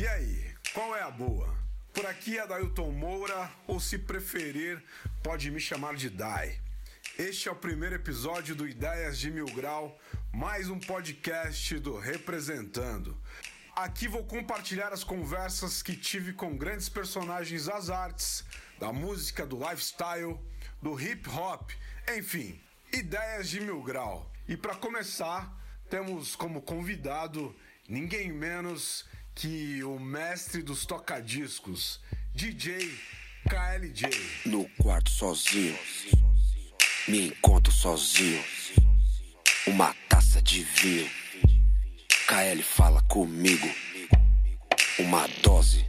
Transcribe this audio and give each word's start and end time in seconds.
E 0.00 0.08
aí, 0.08 0.54
qual 0.72 0.96
é 0.96 1.02
a 1.02 1.10
boa? 1.10 1.54
Por 1.92 2.06
aqui 2.06 2.38
é 2.38 2.46
Dailton 2.46 2.90
Moura, 2.90 3.50
ou 3.66 3.78
se 3.78 3.98
preferir, 3.98 4.82
pode 5.22 5.50
me 5.50 5.60
chamar 5.60 5.94
de 5.94 6.08
Dai. 6.08 6.58
Este 7.18 7.50
é 7.50 7.52
o 7.52 7.54
primeiro 7.54 7.96
episódio 7.96 8.54
do 8.54 8.66
Ideias 8.66 9.18
de 9.18 9.30
Mil 9.30 9.44
Grau, 9.44 10.00
mais 10.32 10.70
um 10.70 10.80
podcast 10.80 11.78
do 11.80 11.98
Representando. 11.98 13.14
Aqui 13.76 14.08
vou 14.08 14.24
compartilhar 14.24 14.90
as 14.90 15.04
conversas 15.04 15.82
que 15.82 15.94
tive 15.94 16.32
com 16.32 16.56
grandes 16.56 16.88
personagens 16.88 17.66
das 17.66 17.90
artes, 17.90 18.42
da 18.78 18.90
música, 18.94 19.44
do 19.44 19.58
lifestyle, 19.58 20.40
do 20.80 20.98
hip 20.98 21.28
hop, 21.28 21.72
enfim, 22.16 22.58
ideias 22.90 23.50
de 23.50 23.60
mil 23.60 23.82
grau. 23.82 24.32
E 24.48 24.56
para 24.56 24.74
começar, 24.76 25.54
temos 25.90 26.34
como 26.34 26.62
convidado 26.62 27.54
ninguém 27.86 28.32
menos 28.32 29.04
que 29.34 29.82
o 29.84 29.98
mestre 29.98 30.62
dos 30.62 30.84
tocadiscos, 30.86 32.00
DJ 32.34 32.90
KLJ. 33.48 34.10
No 34.46 34.68
quarto 34.80 35.10
sozinho, 35.10 35.78
me 37.08 37.28
encontro 37.28 37.72
sozinho. 37.72 38.42
Uma 39.66 39.94
taça 40.08 40.42
de 40.42 40.62
vinho, 40.62 41.10
KL 42.26 42.62
fala 42.62 43.02
comigo. 43.02 43.68
Uma 44.98 45.26
dose, 45.42 45.86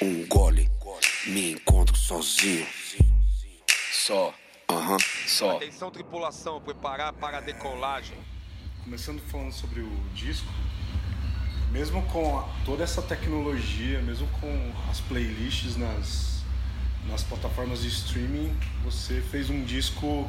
um 0.00 0.26
gole, 0.26 0.70
me 1.26 1.52
encontro 1.52 1.96
sozinho. 1.96 2.66
Só, 3.92 4.34
Aham, 4.68 4.98
só. 5.26 5.56
Atenção, 5.56 5.90
tripulação, 5.90 6.60
preparar 6.60 7.12
para 7.12 7.38
a 7.38 7.40
decolagem. 7.40 8.16
Começando 8.82 9.20
falando 9.20 9.52
sobre 9.52 9.80
o 9.80 9.90
disco, 10.12 10.48
mesmo 11.70 12.02
com 12.02 12.44
toda 12.64 12.84
essa 12.84 13.02
tecnologia, 13.02 14.00
mesmo 14.00 14.26
com 14.40 14.72
as 14.90 15.00
playlists 15.00 15.76
nas, 15.76 16.42
nas 17.08 17.22
plataformas 17.22 17.82
de 17.82 17.88
streaming, 17.88 18.54
você 18.84 19.20
fez 19.30 19.50
um 19.50 19.64
disco 19.64 20.28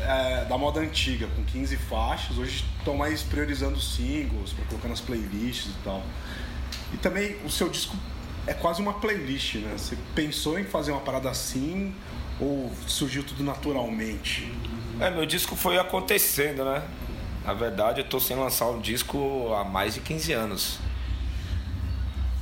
é, 0.00 0.44
da 0.44 0.58
moda 0.58 0.80
antiga, 0.80 1.26
com 1.28 1.44
15 1.44 1.76
faixas. 1.76 2.38
Hoje 2.38 2.64
estão 2.78 2.96
mais 2.96 3.22
priorizando 3.22 3.80
singles, 3.80 4.52
para 4.52 4.64
colocar 4.66 4.88
nas 4.88 5.00
playlists 5.00 5.70
e 5.70 5.84
tal. 5.84 6.02
E 6.92 6.96
também 6.96 7.36
o 7.44 7.50
seu 7.50 7.68
disco 7.68 7.96
é 8.46 8.52
quase 8.52 8.80
uma 8.82 8.94
playlist, 8.94 9.56
né? 9.56 9.74
Você 9.76 9.96
pensou 10.14 10.58
em 10.58 10.64
fazer 10.64 10.92
uma 10.92 11.00
parada 11.00 11.30
assim 11.30 11.94
ou 12.40 12.70
surgiu 12.86 13.24
tudo 13.24 13.42
naturalmente? 13.42 14.52
É, 15.00 15.10
meu 15.10 15.24
disco 15.24 15.56
foi 15.56 15.78
acontecendo, 15.78 16.64
né? 16.64 16.82
Na 17.44 17.52
verdade, 17.52 18.00
eu 18.00 18.08
tô 18.08 18.18
sem 18.18 18.36
lançar 18.36 18.66
um 18.70 18.80
disco 18.80 19.52
há 19.54 19.64
mais 19.64 19.94
de 19.94 20.00
15 20.00 20.32
anos. 20.32 20.78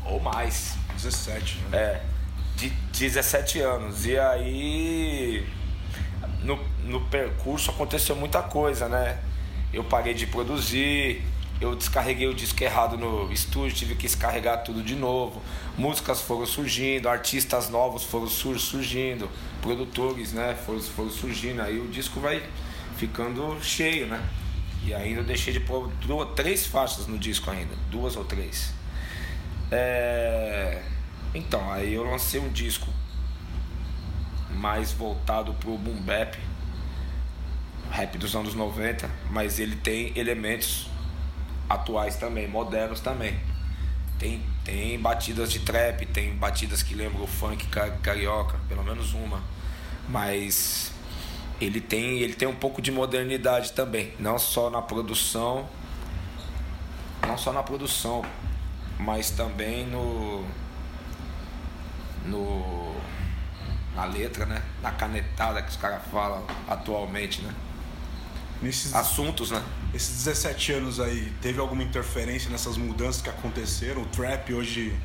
Ou 0.05 0.21
mais. 0.21 0.77
17, 0.95 1.59
né? 1.71 1.79
É, 1.79 2.03
de 2.57 2.71
17 2.71 3.61
anos. 3.61 4.07
E 4.07 4.17
aí, 4.17 5.45
no, 6.43 6.57
no 6.85 7.01
percurso 7.07 7.71
aconteceu 7.71 8.15
muita 8.15 8.41
coisa, 8.43 8.89
né? 8.89 9.19
Eu 9.73 9.83
parei 9.83 10.15
de 10.15 10.27
produzir, 10.27 11.25
eu 11.61 11.75
descarreguei 11.75 12.29
o 12.29 12.35
disco 12.35 12.63
errado 12.63 12.97
no 12.97 13.33
estúdio, 13.33 13.75
tive 13.75 13.95
que 13.97 14.03
descarregar 14.03 14.63
tudo 14.63 14.83
de 14.83 14.95
novo. 14.95 15.43
Músicas 15.77 16.21
foram 16.21 16.47
surgindo, 16.47 17.09
artistas 17.09 17.69
novos 17.71 18.05
foram 18.05 18.29
sur- 18.29 18.61
surgindo, 18.61 19.29
produtores, 19.61 20.33
né? 20.33 20.55
Foram, 20.65 20.81
foram 20.81 21.11
surgindo. 21.11 21.63
Aí 21.63 21.81
o 21.81 21.89
disco 21.89 22.21
vai 22.21 22.43
ficando 22.97 23.59
cheio, 23.63 24.07
né? 24.07 24.23
E 24.85 24.93
ainda 24.93 25.23
deixei 25.23 25.53
de 25.53 25.61
pôr 25.61 25.89
duas, 26.07 26.35
três 26.35 26.67
faixas 26.67 27.07
no 27.07 27.19
disco 27.19 27.51
ainda, 27.51 27.75
duas 27.91 28.17
ou 28.17 28.25
três. 28.25 28.73
É... 29.71 30.83
Então, 31.35 31.71
aí 31.73 31.95
eu 31.95 32.05
lancei 32.05 32.41
um 32.41 32.49
disco 32.51 32.89
mais 34.51 34.93
voltado 34.93 35.55
pro 35.55 35.79
boom 35.79 36.01
bap, 36.03 36.37
rap 37.91 38.19
dos 38.19 38.35
anos 38.35 38.55
90, 38.55 39.09
mas 39.31 39.59
ele 39.59 39.77
tem 39.77 40.13
elementos 40.17 40.89
atuais 41.69 42.17
também, 42.17 42.49
modernos 42.49 43.01
também. 43.01 43.39
Tem, 44.19 44.43
tem 44.65 44.99
batidas 45.01 45.51
de 45.51 45.61
trap, 45.61 46.05
tem 46.07 46.35
batidas 46.37 46.83
que 46.83 46.95
lembram 46.95 47.25
o 47.25 47.27
funk 47.27 47.67
ca- 47.67 47.91
carioca, 48.03 48.59
pelo 48.69 48.85
menos 48.85 49.15
uma. 49.15 49.43
Mas 50.09 50.92
ele 51.65 51.81
tem, 51.81 52.21
ele 52.21 52.35
tem 52.35 52.49
um 52.49 52.55
pouco 52.55 52.83
de 52.83 52.91
modernidade 52.91 53.73
também, 53.73 54.13
não 54.19 54.39
só 54.39 54.71
na 54.71 54.83
produção, 54.83 55.69
não 57.27 57.39
só 57.39 57.53
na 57.53 57.63
produção, 57.63 58.25
mas 58.99 59.31
também 59.31 59.87
no 59.87 60.45
no 62.27 62.93
na 63.95 64.05
letra, 64.05 64.47
né? 64.47 64.63
Na 64.81 64.91
canetada 64.91 65.61
que 65.63 65.71
os 65.71 65.77
caras 65.77 66.03
falam 66.11 66.45
atualmente, 66.69 67.43
né? 67.43 67.55
Nesses, 68.63 68.95
Assuntos, 68.95 69.51
né? 69.51 69.61
esses 69.93 70.25
17 70.25 70.73
anos 70.75 71.01
aí, 71.01 71.33
teve 71.43 71.59
alguma 71.59 71.83
interferência 71.83 72.49
nessas 72.49 72.77
mudanças 72.77 73.21
que 73.21 73.29
aconteceram? 73.29 74.03
O 74.03 74.07
trap 74.07 74.55
hoje 74.55 74.97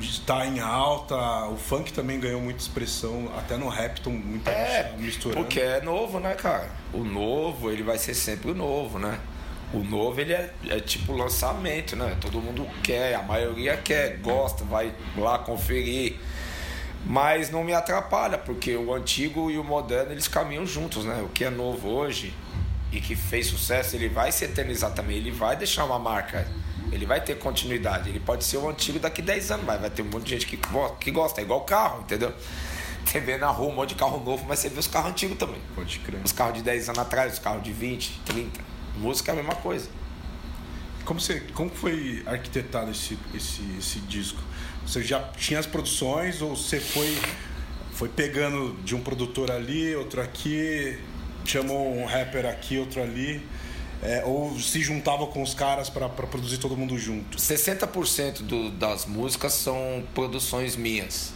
está 0.00 0.46
em 0.46 0.60
alta, 0.60 1.16
o 1.46 1.56
funk 1.56 1.92
também 1.92 2.20
ganhou 2.20 2.40
muita 2.40 2.60
expressão, 2.60 3.30
até 3.36 3.56
no 3.56 3.68
rap 3.68 3.96
estão 3.96 4.12
muita 4.12 4.50
É, 4.50 4.90
gente 4.90 5.02
misturando. 5.02 5.42
porque 5.42 5.60
é 5.60 5.80
novo, 5.80 6.20
né, 6.20 6.34
cara? 6.34 6.68
O 6.92 7.02
novo, 7.04 7.70
ele 7.70 7.82
vai 7.82 7.98
ser 7.98 8.14
sempre 8.14 8.50
o 8.50 8.54
novo, 8.54 8.98
né? 8.98 9.18
O 9.72 9.78
novo, 9.78 10.20
ele 10.20 10.32
é, 10.32 10.52
é 10.68 10.80
tipo 10.80 11.12
lançamento, 11.12 11.96
né? 11.96 12.16
Todo 12.20 12.40
mundo 12.40 12.66
quer, 12.82 13.14
a 13.14 13.22
maioria 13.22 13.76
quer, 13.76 14.18
gosta, 14.18 14.64
vai 14.64 14.92
lá 15.16 15.38
conferir. 15.38 16.16
Mas 17.04 17.50
não 17.50 17.62
me 17.64 17.72
atrapalha, 17.72 18.36
porque 18.38 18.76
o 18.76 18.92
antigo 18.94 19.50
e 19.50 19.58
o 19.58 19.64
moderno, 19.64 20.12
eles 20.12 20.26
caminham 20.28 20.66
juntos, 20.66 21.04
né? 21.04 21.20
O 21.22 21.28
que 21.28 21.44
é 21.44 21.50
novo 21.50 21.88
hoje 21.88 22.34
e 22.92 23.00
que 23.00 23.14
fez 23.16 23.46
sucesso, 23.48 23.96
ele 23.96 24.08
vai 24.08 24.30
se 24.32 24.44
eternizar 24.44 24.92
também, 24.92 25.16
ele 25.16 25.30
vai 25.30 25.56
deixar 25.56 25.84
uma 25.84 25.98
marca. 25.98 26.46
Ele 26.92 27.06
vai 27.06 27.20
ter 27.20 27.38
continuidade. 27.38 28.08
Ele 28.08 28.20
pode 28.20 28.44
ser 28.44 28.58
o 28.58 28.68
antigo 28.68 28.98
daqui 28.98 29.20
10 29.20 29.50
anos, 29.50 29.66
mas 29.66 29.80
vai 29.80 29.90
ter 29.90 30.02
um 30.02 30.06
monte 30.06 30.24
de 30.24 30.30
gente 30.30 30.46
que, 30.46 30.58
que 31.00 31.10
gosta. 31.10 31.40
É 31.40 31.44
igual 31.44 31.62
carro, 31.62 32.02
entendeu? 32.02 32.32
Você 33.04 33.20
vê 33.20 33.36
na 33.36 33.48
rua 33.48 33.70
um 33.70 33.74
monte 33.74 33.90
de 33.90 33.94
carro 33.94 34.22
novo, 34.22 34.44
mas 34.48 34.58
você 34.58 34.68
vê 34.68 34.80
os 34.80 34.88
carros 34.88 35.12
antigos 35.12 35.38
também. 35.38 35.60
Pode 35.76 36.00
crer. 36.00 36.20
Os 36.24 36.32
carros 36.32 36.54
de 36.54 36.62
10 36.62 36.88
anos 36.88 36.98
atrás, 36.98 37.34
os 37.34 37.38
carros 37.38 37.62
de 37.62 37.72
20, 37.72 38.20
30. 38.24 38.60
Música 38.96 39.30
é 39.30 39.32
a 39.32 39.36
mesma 39.36 39.54
coisa. 39.54 39.88
Como, 41.04 41.20
você, 41.20 41.38
como 41.54 41.70
foi 41.70 42.24
arquitetado 42.26 42.90
esse, 42.90 43.16
esse, 43.32 43.62
esse 43.78 44.00
disco? 44.00 44.42
Você 44.84 45.04
já 45.04 45.20
tinha 45.36 45.60
as 45.60 45.66
produções 45.66 46.42
ou 46.42 46.56
você 46.56 46.80
foi, 46.80 47.16
foi 47.92 48.08
pegando 48.08 48.76
de 48.82 48.96
um 48.96 49.00
produtor 49.00 49.52
ali, 49.52 49.94
outro 49.94 50.20
aqui, 50.20 50.98
chamou 51.44 51.96
um 51.96 52.04
rapper 52.06 52.44
aqui, 52.44 52.76
outro 52.76 53.00
ali? 53.00 53.40
É, 54.06 54.22
ou 54.24 54.56
se 54.58 54.80
juntava 54.80 55.26
com 55.26 55.42
os 55.42 55.52
caras 55.52 55.90
para 55.90 56.08
produzir 56.08 56.58
todo 56.58 56.76
mundo 56.76 56.96
junto? 56.96 57.36
60% 57.36 58.42
do, 58.42 58.70
das 58.70 59.04
músicas 59.06 59.52
são 59.54 60.04
produções 60.14 60.76
minhas. 60.76 61.32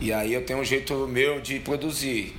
E 0.00 0.12
aí 0.12 0.34
eu 0.34 0.44
tenho 0.44 0.60
um 0.60 0.64
jeito 0.64 0.94
meu 1.08 1.40
de 1.40 1.58
produzir. 1.60 2.36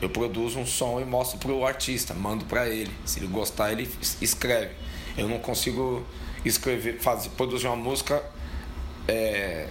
Eu 0.00 0.08
produzo 0.10 0.58
um 0.58 0.66
som 0.66 1.00
e 1.00 1.04
mostro 1.04 1.38
pro 1.38 1.64
artista, 1.64 2.14
mando 2.14 2.44
para 2.46 2.68
ele. 2.68 2.90
Se 3.04 3.18
ele 3.18 3.26
gostar, 3.26 3.72
ele 3.72 3.88
es- 4.00 4.16
escreve. 4.20 4.72
Eu 5.16 5.28
não 5.28 5.38
consigo 5.38 6.04
escrever, 6.44 6.98
fazer, 7.00 7.30
produzir 7.30 7.66
uma 7.66 7.76
música 7.76 8.22
é, 9.08 9.68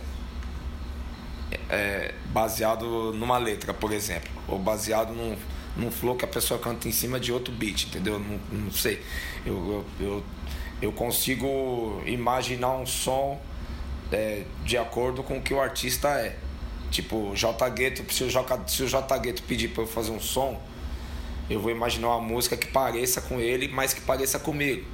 é, 1.69 2.13
baseado 2.27 3.11
numa 3.13 3.37
letra, 3.37 3.73
por 3.73 3.91
exemplo, 3.91 4.29
ou 4.47 4.57
baseado 4.59 5.13
num, 5.13 5.35
num 5.75 5.91
flow 5.91 6.15
que 6.15 6.25
a 6.25 6.27
pessoa 6.27 6.59
canta 6.59 6.87
em 6.87 6.91
cima 6.91 7.19
de 7.19 7.31
outro 7.31 7.53
beat, 7.53 7.85
entendeu? 7.85 8.19
Não, 8.19 8.39
não 8.51 8.71
sei. 8.71 9.01
Eu, 9.45 9.85
eu, 9.99 10.05
eu, 10.07 10.23
eu 10.81 10.91
consigo 10.91 12.01
imaginar 12.05 12.73
um 12.73 12.85
som 12.85 13.39
é, 14.11 14.43
de 14.63 14.77
acordo 14.77 15.23
com 15.23 15.37
o 15.37 15.41
que 15.41 15.53
o 15.53 15.59
artista 15.59 16.09
é. 16.09 16.37
Tipo, 16.91 17.35
J 17.35 17.69
Gueto, 17.69 18.13
se 18.13 18.23
o 18.23 18.29
J, 18.29 18.67
se 18.67 18.83
o 18.83 18.87
J 18.87 19.17
Gueto 19.19 19.43
pedir 19.43 19.69
para 19.69 19.83
eu 19.83 19.87
fazer 19.87 20.11
um 20.11 20.19
som, 20.19 20.61
eu 21.49 21.59
vou 21.59 21.71
imaginar 21.71 22.09
uma 22.09 22.21
música 22.21 22.55
que 22.55 22.67
pareça 22.67 23.21
com 23.21 23.39
ele, 23.39 23.67
mas 23.67 23.93
que 23.93 24.01
pareça 24.01 24.39
comigo. 24.39 24.85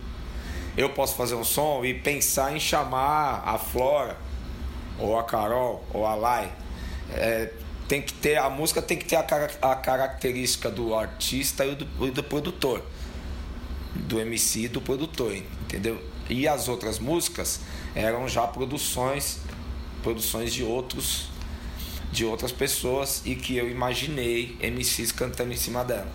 Eu 0.76 0.90
posso 0.90 1.16
fazer 1.16 1.36
um 1.36 1.44
som 1.44 1.84
e 1.84 1.94
pensar 1.94 2.56
em 2.56 2.60
chamar 2.60 3.44
a 3.46 3.58
Flora, 3.58 4.18
ou 4.98 5.18
a 5.18 5.24
Carol, 5.24 5.84
ou 5.94 6.06
a 6.06 6.16
Lai. 6.16 6.52
É, 7.12 7.52
tem 7.92 8.02
que 8.02 8.14
ter, 8.14 8.38
a 8.38 8.50
música 8.50 8.82
tem 8.82 8.98
que 8.98 9.04
ter 9.04 9.18
a, 9.18 9.26
a 9.62 9.76
característica 9.76 10.72
do 10.72 10.96
artista 10.96 11.66
e 11.66 11.76
do, 11.76 12.08
e 12.08 12.10
do 12.10 12.24
produtor. 12.24 12.82
Do 13.94 14.18
MC 14.18 14.62
e 14.62 14.68
do 14.70 14.80
produtor, 14.80 15.36
entendeu? 15.36 16.02
E 16.30 16.48
as 16.48 16.70
outras 16.70 17.00
músicas 17.00 17.60
eram 17.94 18.30
já 18.30 18.48
produções, 18.48 19.40
produções 20.02 20.54
de 20.54 20.64
outros 20.64 21.30
de 22.14 22.24
outras 22.24 22.54
pessoas 22.54 23.24
e 23.26 23.36
que 23.36 23.58
eu 23.58 23.70
imaginei 23.70 24.58
MCs 24.62 25.12
cantando 25.12 25.52
em 25.52 25.58
cima 25.58 25.84
dela. 25.84 26.08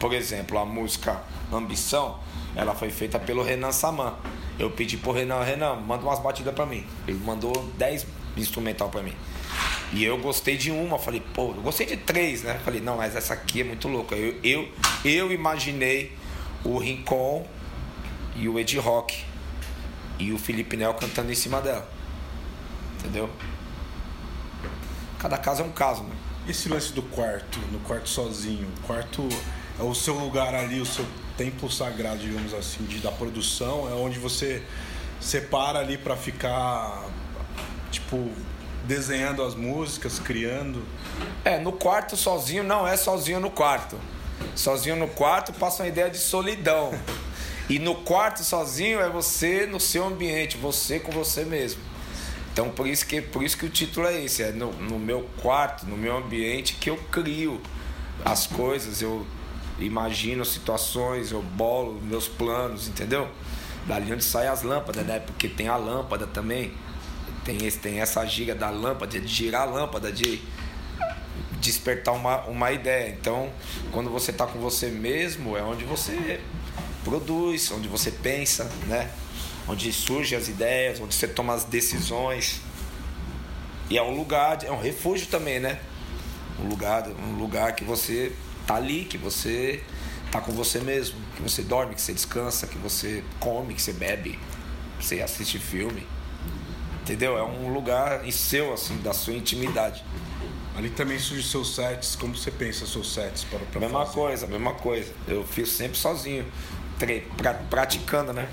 Por 0.00 0.12
exemplo, 0.12 0.58
a 0.58 0.64
música 0.64 1.22
Ambição, 1.52 2.18
ela 2.56 2.74
foi 2.74 2.90
feita 2.90 3.16
pelo 3.16 3.44
Renan 3.44 3.70
Saman. 3.70 4.14
Eu 4.58 4.72
pedi 4.72 4.96
pro 4.96 5.12
Renan, 5.12 5.44
Renan, 5.44 5.76
manda 5.76 6.02
umas 6.02 6.18
batidas 6.18 6.52
pra 6.52 6.66
mim. 6.66 6.84
Ele 7.06 7.18
mandou 7.18 7.52
10 7.78 8.06
instrumental 8.36 8.88
pra 8.88 9.04
mim. 9.04 9.14
E 9.92 10.04
eu 10.04 10.16
gostei 10.18 10.56
de 10.56 10.70
uma, 10.70 10.98
falei, 10.98 11.20
pô, 11.34 11.48
eu 11.50 11.62
gostei 11.62 11.86
de 11.86 11.96
três, 11.96 12.42
né? 12.42 12.60
Falei, 12.64 12.80
não, 12.80 12.96
mas 12.96 13.16
essa 13.16 13.34
aqui 13.34 13.60
é 13.60 13.64
muito 13.64 13.88
louca. 13.88 14.14
Eu, 14.14 14.38
eu, 14.42 14.68
eu 15.04 15.32
imaginei 15.32 16.12
o 16.64 16.78
Rincon 16.78 17.46
e 18.36 18.48
o 18.48 18.58
Ed 18.58 18.78
Rock 18.78 19.24
e 20.18 20.32
o 20.32 20.38
Felipe 20.38 20.76
Nel 20.76 20.94
cantando 20.94 21.32
em 21.32 21.34
cima 21.34 21.60
dela. 21.60 21.88
Entendeu? 22.98 23.28
Cada 25.18 25.36
caso 25.36 25.62
é 25.62 25.64
um 25.64 25.72
caso, 25.72 26.02
né? 26.04 26.14
Esse 26.48 26.68
lance 26.68 26.92
do 26.92 27.02
quarto, 27.02 27.58
no 27.72 27.80
quarto 27.80 28.08
sozinho, 28.08 28.68
o 28.78 28.86
quarto 28.86 29.28
é 29.78 29.82
o 29.82 29.94
seu 29.94 30.14
lugar 30.14 30.54
ali, 30.54 30.80
o 30.80 30.86
seu 30.86 31.04
templo 31.36 31.70
sagrado, 31.70 32.18
digamos 32.18 32.54
assim, 32.54 32.84
de, 32.84 32.98
da 32.98 33.10
produção, 33.10 33.88
é 33.90 33.94
onde 33.94 34.18
você 34.18 34.62
separa 35.20 35.78
ali 35.78 35.98
para 35.98 36.16
ficar, 36.16 37.04
tipo, 37.90 38.30
desenhando 38.90 39.44
as 39.44 39.54
músicas, 39.54 40.18
criando. 40.18 40.82
É, 41.44 41.60
no 41.60 41.70
quarto 41.70 42.16
sozinho 42.16 42.64
não 42.64 42.88
é 42.88 42.96
sozinho 42.96 43.38
no 43.38 43.48
quarto. 43.48 43.96
Sozinho 44.56 44.96
no 44.96 45.06
quarto 45.06 45.52
passa 45.52 45.84
uma 45.84 45.88
ideia 45.88 46.10
de 46.10 46.18
solidão. 46.18 46.92
E 47.68 47.78
no 47.78 47.94
quarto 47.94 48.42
sozinho 48.42 48.98
é 48.98 49.08
você 49.08 49.64
no 49.64 49.78
seu 49.78 50.04
ambiente, 50.04 50.56
você 50.56 50.98
com 50.98 51.12
você 51.12 51.44
mesmo. 51.44 51.80
Então 52.52 52.68
por 52.68 52.88
isso 52.88 53.06
que, 53.06 53.22
por 53.22 53.44
isso 53.44 53.56
que 53.56 53.64
o 53.64 53.70
título 53.70 54.08
é 54.08 54.24
esse, 54.24 54.42
é 54.42 54.50
no, 54.50 54.72
no 54.72 54.98
meu 54.98 55.22
quarto, 55.40 55.86
no 55.86 55.96
meu 55.96 56.16
ambiente 56.16 56.74
que 56.74 56.90
eu 56.90 56.96
crio 57.12 57.60
as 58.24 58.48
coisas, 58.48 59.00
eu 59.00 59.24
imagino 59.78 60.44
situações, 60.44 61.30
eu 61.30 61.40
bolo 61.40 62.00
meus 62.02 62.26
planos, 62.26 62.88
entendeu? 62.88 63.28
Dali 63.86 64.12
onde 64.12 64.24
saem 64.24 64.48
as 64.48 64.64
lâmpadas, 64.64 65.06
né? 65.06 65.20
Porque 65.20 65.48
tem 65.48 65.68
a 65.68 65.76
lâmpada 65.76 66.26
também. 66.26 66.72
Tem, 67.44 67.66
esse, 67.66 67.78
tem 67.78 68.00
essa 68.00 68.24
giga 68.26 68.54
da 68.54 68.70
lâmpada, 68.70 69.18
de 69.18 69.26
girar 69.26 69.62
a 69.62 69.64
lâmpada, 69.64 70.12
de 70.12 70.42
despertar 71.60 72.14
uma, 72.14 72.42
uma 72.46 72.72
ideia. 72.72 73.10
Então, 73.10 73.50
quando 73.92 74.10
você 74.10 74.30
está 74.30 74.46
com 74.46 74.58
você 74.58 74.88
mesmo, 74.88 75.56
é 75.56 75.62
onde 75.62 75.84
você 75.84 76.40
produz, 77.04 77.70
onde 77.70 77.88
você 77.88 78.10
pensa, 78.10 78.64
né? 78.86 79.10
Onde 79.68 79.92
surgem 79.92 80.36
as 80.36 80.48
ideias, 80.48 81.00
onde 81.00 81.14
você 81.14 81.28
toma 81.28 81.54
as 81.54 81.64
decisões. 81.64 82.60
E 83.88 83.98
é 83.98 84.02
um 84.02 84.16
lugar, 84.16 84.64
é 84.64 84.70
um 84.70 84.80
refúgio 84.80 85.26
também, 85.26 85.60
né? 85.60 85.78
Um 86.58 86.68
lugar, 86.68 87.08
um 87.08 87.38
lugar 87.38 87.74
que 87.74 87.84
você 87.84 88.32
tá 88.66 88.76
ali, 88.76 89.04
que 89.04 89.18
você 89.18 89.82
tá 90.30 90.40
com 90.40 90.52
você 90.52 90.78
mesmo, 90.78 91.16
que 91.36 91.42
você 91.42 91.62
dorme, 91.62 91.94
que 91.94 92.00
você 92.00 92.12
descansa, 92.12 92.66
que 92.66 92.78
você 92.78 93.24
come, 93.38 93.74
que 93.74 93.82
você 93.82 93.92
bebe, 93.92 94.38
que 94.98 95.04
você 95.04 95.20
assiste 95.20 95.58
filme. 95.58 96.06
Entendeu? 97.02 97.36
É 97.38 97.42
um 97.42 97.72
lugar 97.72 98.24
seu, 98.32 98.72
assim, 98.72 98.96
da 98.98 99.12
sua 99.12 99.32
intimidade. 99.34 100.04
Ali 100.76 100.90
também 100.90 101.18
surge 101.18 101.42
seus 101.46 101.74
sets, 101.74 102.14
como 102.14 102.36
você 102.36 102.50
pensa 102.50 102.86
seus 102.86 103.12
sets 103.12 103.44
para, 103.44 103.58
para 103.60 103.80
Mesma 103.80 104.00
fazer? 104.06 104.14
coisa, 104.14 104.46
mesma 104.46 104.72
coisa. 104.74 105.12
Eu 105.26 105.44
fiz 105.44 105.70
sempre 105.70 105.98
sozinho, 105.98 106.46
pra- 107.36 107.54
praticando, 107.54 108.32
né? 108.32 108.48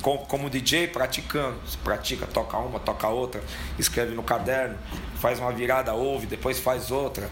Como, 0.00 0.20
como 0.26 0.48
DJ, 0.48 0.86
praticando. 0.88 1.56
Você 1.66 1.76
pratica, 1.84 2.26
toca 2.26 2.56
uma, 2.56 2.80
toca 2.80 3.06
outra, 3.08 3.42
escreve 3.78 4.14
no 4.14 4.22
caderno, 4.22 4.78
faz 5.20 5.38
uma 5.38 5.52
virada, 5.52 5.92
ouve, 5.92 6.26
depois 6.26 6.58
faz 6.58 6.90
outra. 6.90 7.28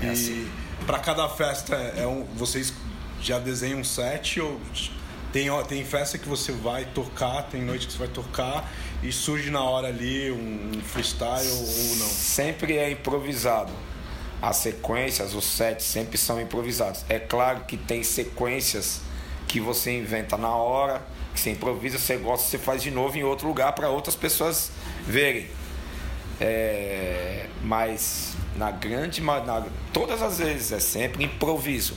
É 0.00 0.06
E 0.06 0.10
assim. 0.10 0.50
para 0.86 0.98
cada 0.98 1.28
festa, 1.28 1.74
é 1.74 2.06
um, 2.06 2.24
vocês 2.34 2.72
já 3.20 3.38
desenham 3.38 3.80
um 3.80 3.84
set 3.84 4.40
ou 4.40 4.58
tem, 5.32 5.48
tem 5.64 5.84
festa 5.84 6.16
que 6.16 6.26
você 6.26 6.52
vai 6.52 6.86
tocar, 6.86 7.42
tem 7.42 7.60
noite 7.62 7.86
que 7.86 7.92
você 7.92 7.98
vai 7.98 8.08
tocar 8.08 8.66
e 9.02 9.12
surge 9.12 9.50
na 9.50 9.62
hora 9.62 9.88
ali 9.88 10.30
um, 10.30 10.80
freestyle 10.82 11.48
ou, 11.48 11.96
não? 11.96 12.06
Sempre 12.06 12.76
é 12.76 12.90
improvisado. 12.90 13.72
As 14.40 14.56
sequências, 14.56 15.34
os 15.34 15.44
sets 15.44 15.84
sempre 15.84 16.16
são 16.16 16.40
improvisados. 16.40 17.04
É 17.08 17.18
claro 17.18 17.60
que 17.60 17.76
tem 17.76 18.02
sequências 18.02 19.00
que 19.46 19.60
você 19.60 19.98
inventa 19.98 20.36
na 20.36 20.50
hora, 20.50 21.02
que 21.34 21.40
você 21.40 21.50
improvisa, 21.50 21.98
você 21.98 22.16
gosta, 22.16 22.48
você 22.48 22.58
faz 22.58 22.82
de 22.82 22.90
novo 22.90 23.16
em 23.16 23.24
outro 23.24 23.48
lugar 23.48 23.72
para 23.72 23.88
outras 23.88 24.14
pessoas 24.14 24.70
verem. 25.06 25.48
É, 26.40 27.46
mas 27.62 28.34
na 28.56 28.70
grande, 28.70 29.20
na, 29.20 29.64
todas 29.92 30.22
as 30.22 30.38
vezes 30.38 30.72
é 30.72 30.80
sempre 30.80 31.24
improviso. 31.24 31.94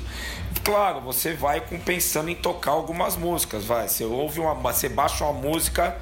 Claro, 0.64 1.02
você 1.02 1.34
vai 1.34 1.60
com, 1.60 1.80
pensando 1.80 2.30
em 2.30 2.36
tocar 2.36 2.72
algumas 2.72 3.16
músicas, 3.16 3.66
vai. 3.66 3.88
Você 3.88 4.04
ouve 4.06 4.40
uma, 4.40 4.54
você 4.54 4.88
baixa 4.88 5.24
uma 5.26 5.34
música 5.34 5.98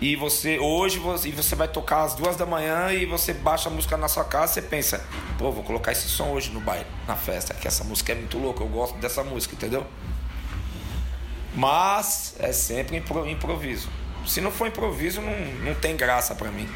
e 0.00 0.16
você 0.16 0.58
hoje 0.58 0.98
você, 0.98 1.28
e 1.28 1.32
você 1.32 1.54
vai 1.54 1.68
tocar 1.68 2.02
às 2.02 2.14
duas 2.14 2.36
da 2.36 2.44
manhã 2.44 2.92
e 2.92 3.06
você 3.06 3.32
baixa 3.32 3.68
a 3.68 3.72
música 3.72 3.96
na 3.96 4.08
sua 4.08 4.24
casa, 4.24 4.54
você 4.54 4.62
pensa, 4.62 5.04
pô, 5.38 5.52
vou 5.52 5.62
colocar 5.62 5.92
esse 5.92 6.08
som 6.08 6.30
hoje 6.30 6.50
no 6.50 6.60
baile, 6.60 6.86
na 7.06 7.14
festa, 7.14 7.54
que 7.54 7.68
essa 7.68 7.84
música 7.84 8.10
é 8.10 8.16
muito 8.16 8.36
louca, 8.36 8.64
eu 8.64 8.68
gosto 8.68 8.96
dessa 8.98 9.22
música, 9.22 9.54
entendeu? 9.54 9.86
Mas 11.54 12.34
é 12.40 12.52
sempre 12.52 12.96
impro- 12.96 13.28
improviso. 13.28 13.88
Se 14.26 14.40
não 14.40 14.50
for 14.50 14.66
improviso, 14.66 15.20
não, 15.20 15.32
não 15.64 15.74
tem 15.74 15.96
graça 15.96 16.34
pra 16.34 16.50
mim. 16.50 16.68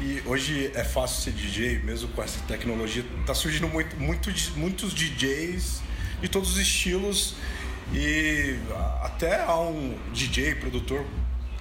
E 0.00 0.22
hoje 0.26 0.70
é 0.74 0.82
fácil 0.82 1.22
ser 1.22 1.32
DJ, 1.32 1.78
mesmo 1.80 2.08
com 2.08 2.22
essa 2.22 2.38
tecnologia. 2.46 3.04
Tá 3.26 3.34
surgindo 3.34 3.68
muito, 3.68 3.96
muito, 3.96 4.32
muitos 4.56 4.92
DJs 4.92 5.82
de 6.20 6.28
todos 6.28 6.52
os 6.52 6.58
estilos 6.58 7.36
e 7.92 8.56
até 9.02 9.42
há 9.42 9.58
um 9.58 9.96
DJ, 10.12 10.56
produtor, 10.56 11.04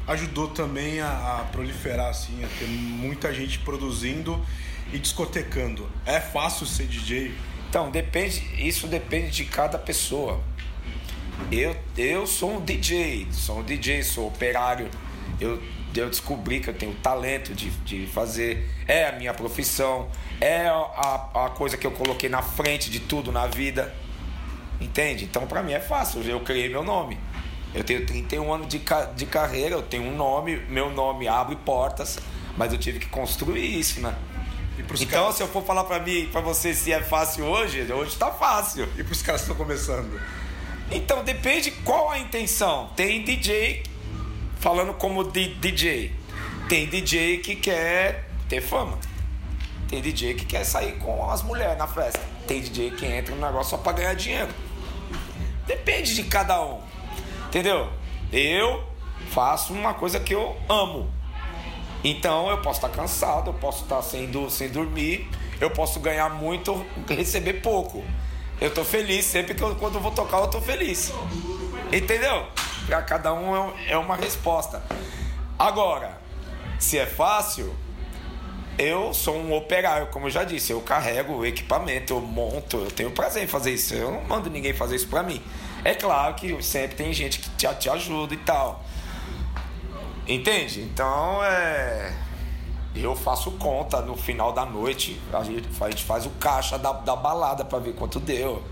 ajudou 0.07 0.47
também 0.47 0.99
a, 0.99 1.41
a 1.41 1.43
proliferar, 1.51 2.09
assim, 2.09 2.43
a 2.43 2.47
ter 2.59 2.65
muita 2.67 3.33
gente 3.33 3.59
produzindo 3.59 4.43
e 4.91 4.99
discotecando. 4.99 5.89
É 6.05 6.19
fácil 6.19 6.65
ser 6.65 6.87
DJ? 6.87 7.33
Então, 7.69 7.89
depende, 7.89 8.41
isso 8.57 8.87
depende 8.87 9.31
de 9.31 9.45
cada 9.45 9.77
pessoa. 9.77 10.41
Eu, 11.51 11.75
eu 11.97 12.25
sou 12.27 12.57
um 12.57 12.61
DJ, 12.61 13.27
sou 13.31 13.59
um 13.59 13.63
DJ, 13.63 14.03
sou 14.03 14.27
operário. 14.27 14.89
Eu, 15.39 15.61
eu 16.01 16.09
descobri 16.09 16.59
que 16.59 16.69
eu 16.69 16.73
tenho 16.73 16.93
talento 16.95 17.53
de, 17.53 17.69
de 17.69 18.07
fazer. 18.07 18.69
É 18.87 19.07
a 19.07 19.11
minha 19.13 19.33
profissão, 19.33 20.09
é 20.41 20.67
a, 20.67 21.29
a 21.45 21.49
coisa 21.49 21.77
que 21.77 21.85
eu 21.87 21.91
coloquei 21.91 22.29
na 22.29 22.41
frente 22.41 22.89
de 22.89 22.99
tudo 22.99 23.31
na 23.31 23.47
vida. 23.47 23.93
Entende? 24.81 25.25
Então, 25.25 25.45
pra 25.47 25.63
mim 25.63 25.73
é 25.73 25.79
fácil. 25.79 26.21
Eu 26.23 26.39
criei 26.41 26.67
meu 26.69 26.83
nome. 26.83 27.17
Eu 27.73 27.83
tenho 27.83 28.05
31 28.05 28.53
anos 28.53 28.67
de, 28.67 28.81
de 29.15 29.25
carreira, 29.25 29.75
eu 29.75 29.81
tenho 29.81 30.03
um 30.03 30.15
nome, 30.15 30.57
meu 30.69 30.91
nome 30.91 31.27
abre 31.27 31.55
portas, 31.55 32.19
mas 32.55 32.71
eu 32.71 32.77
tive 32.77 32.99
que 32.99 33.07
construir 33.07 33.79
isso, 33.79 33.99
né? 33.99 34.13
E 34.77 34.81
Então, 35.03 35.07
caras- 35.21 35.35
se 35.35 35.41
eu 35.43 35.47
for 35.47 35.63
falar 35.63 35.83
pra 35.85 35.99
mim, 35.99 36.27
pra 36.31 36.41
você 36.41 36.73
se 36.73 36.91
é 36.93 37.01
fácil 37.01 37.45
hoje, 37.45 37.81
hoje 37.91 38.15
tá 38.15 38.29
fácil. 38.31 38.87
E 38.97 39.03
pros 39.03 39.21
caras 39.23 39.41
que 39.41 39.49
estão 39.51 39.65
começando? 39.65 40.19
Então 40.91 41.23
depende 41.23 41.71
qual 41.71 42.11
a 42.11 42.19
intenção. 42.19 42.91
Tem 42.95 43.23
DJ 43.23 43.81
falando 44.63 44.93
como 44.93 45.25
DJ. 45.25 46.15
Tem 46.69 46.87
DJ 46.87 47.39
que 47.39 47.53
quer 47.57 48.29
ter 48.47 48.61
fama. 48.61 48.97
Tem 49.89 50.01
DJ 50.01 50.35
que 50.35 50.45
quer 50.45 50.63
sair 50.63 50.93
com 50.99 51.29
as 51.29 51.43
mulheres 51.43 51.77
na 51.77 51.85
festa. 51.85 52.21
Tem 52.47 52.61
DJ 52.61 52.91
que 52.91 53.05
entra 53.05 53.35
no 53.35 53.41
negócio 53.45 53.71
só 53.71 53.77
pra 53.77 53.91
ganhar 53.91 54.13
dinheiro. 54.15 54.47
Depende 55.67 56.15
de 56.15 56.23
cada 56.23 56.61
um. 56.65 56.79
Entendeu? 57.47 57.89
Eu 58.31 58.81
faço 59.31 59.73
uma 59.73 59.93
coisa 59.93 60.17
que 60.17 60.33
eu 60.33 60.55
amo. 60.69 61.11
Então 62.01 62.49
eu 62.49 62.59
posso 62.61 62.77
estar 62.85 62.89
cansado, 62.89 63.49
eu 63.49 63.53
posso 63.55 63.83
estar 63.83 64.01
sem, 64.01 64.27
du- 64.27 64.49
sem 64.49 64.69
dormir, 64.69 65.29
eu 65.59 65.69
posso 65.69 65.99
ganhar 65.99 66.29
muito, 66.29 66.85
receber 67.09 67.55
pouco. 67.61 68.01
Eu 68.61 68.73
tô 68.73 68.83
feliz, 68.85 69.25
sempre 69.25 69.53
que 69.53 69.61
eu, 69.61 69.75
quando 69.75 69.95
eu 69.95 70.01
vou 70.01 70.11
tocar, 70.11 70.39
eu 70.39 70.47
tô 70.47 70.61
feliz. 70.61 71.11
Entendeu? 71.91 72.45
Pra 72.85 73.01
cada 73.01 73.33
um 73.33 73.55
é 73.55 73.59
um- 73.59 73.73
é 73.89 73.97
uma 73.97 74.15
resposta. 74.15 74.81
Agora, 75.57 76.17
se 76.79 76.97
é 76.97 77.05
fácil, 77.05 77.73
eu 78.77 79.13
sou 79.13 79.35
um 79.37 79.53
operário, 79.55 80.07
como 80.07 80.25
eu 80.27 80.31
já 80.31 80.43
disse, 80.43 80.71
eu 80.71 80.81
carrego 80.81 81.33
o 81.37 81.45
equipamento, 81.45 82.13
eu 82.13 82.21
monto, 82.21 82.77
eu 82.77 82.91
tenho 82.91 83.11
prazer 83.11 83.43
em 83.43 83.47
fazer 83.47 83.71
isso. 83.71 83.93
Eu 83.93 84.11
não 84.11 84.21
mando 84.25 84.49
ninguém 84.49 84.73
fazer 84.73 84.95
isso 84.95 85.07
pra 85.07 85.23
mim. 85.23 85.41
É 85.85 85.93
claro 85.93 86.33
que 86.35 86.61
sempre 86.63 86.95
tem 86.95 87.13
gente 87.13 87.39
que 87.39 87.49
te, 87.51 87.67
te 87.75 87.89
ajuda 87.89 88.33
e 88.33 88.37
tal. 88.37 88.83
Entende? 90.27 90.81
Então 90.81 91.43
é. 91.43 92.13
Eu 92.95 93.15
faço 93.15 93.51
conta 93.53 94.01
no 94.01 94.15
final 94.15 94.51
da 94.53 94.65
noite. 94.65 95.19
A 95.33 95.43
gente, 95.43 95.67
a 95.81 95.89
gente 95.89 96.03
faz 96.03 96.25
o 96.25 96.29
caixa 96.31 96.77
da, 96.77 96.91
da 96.93 97.15
balada 97.15 97.65
pra 97.65 97.79
ver 97.79 97.93
quanto 97.95 98.19
deu. 98.19 98.63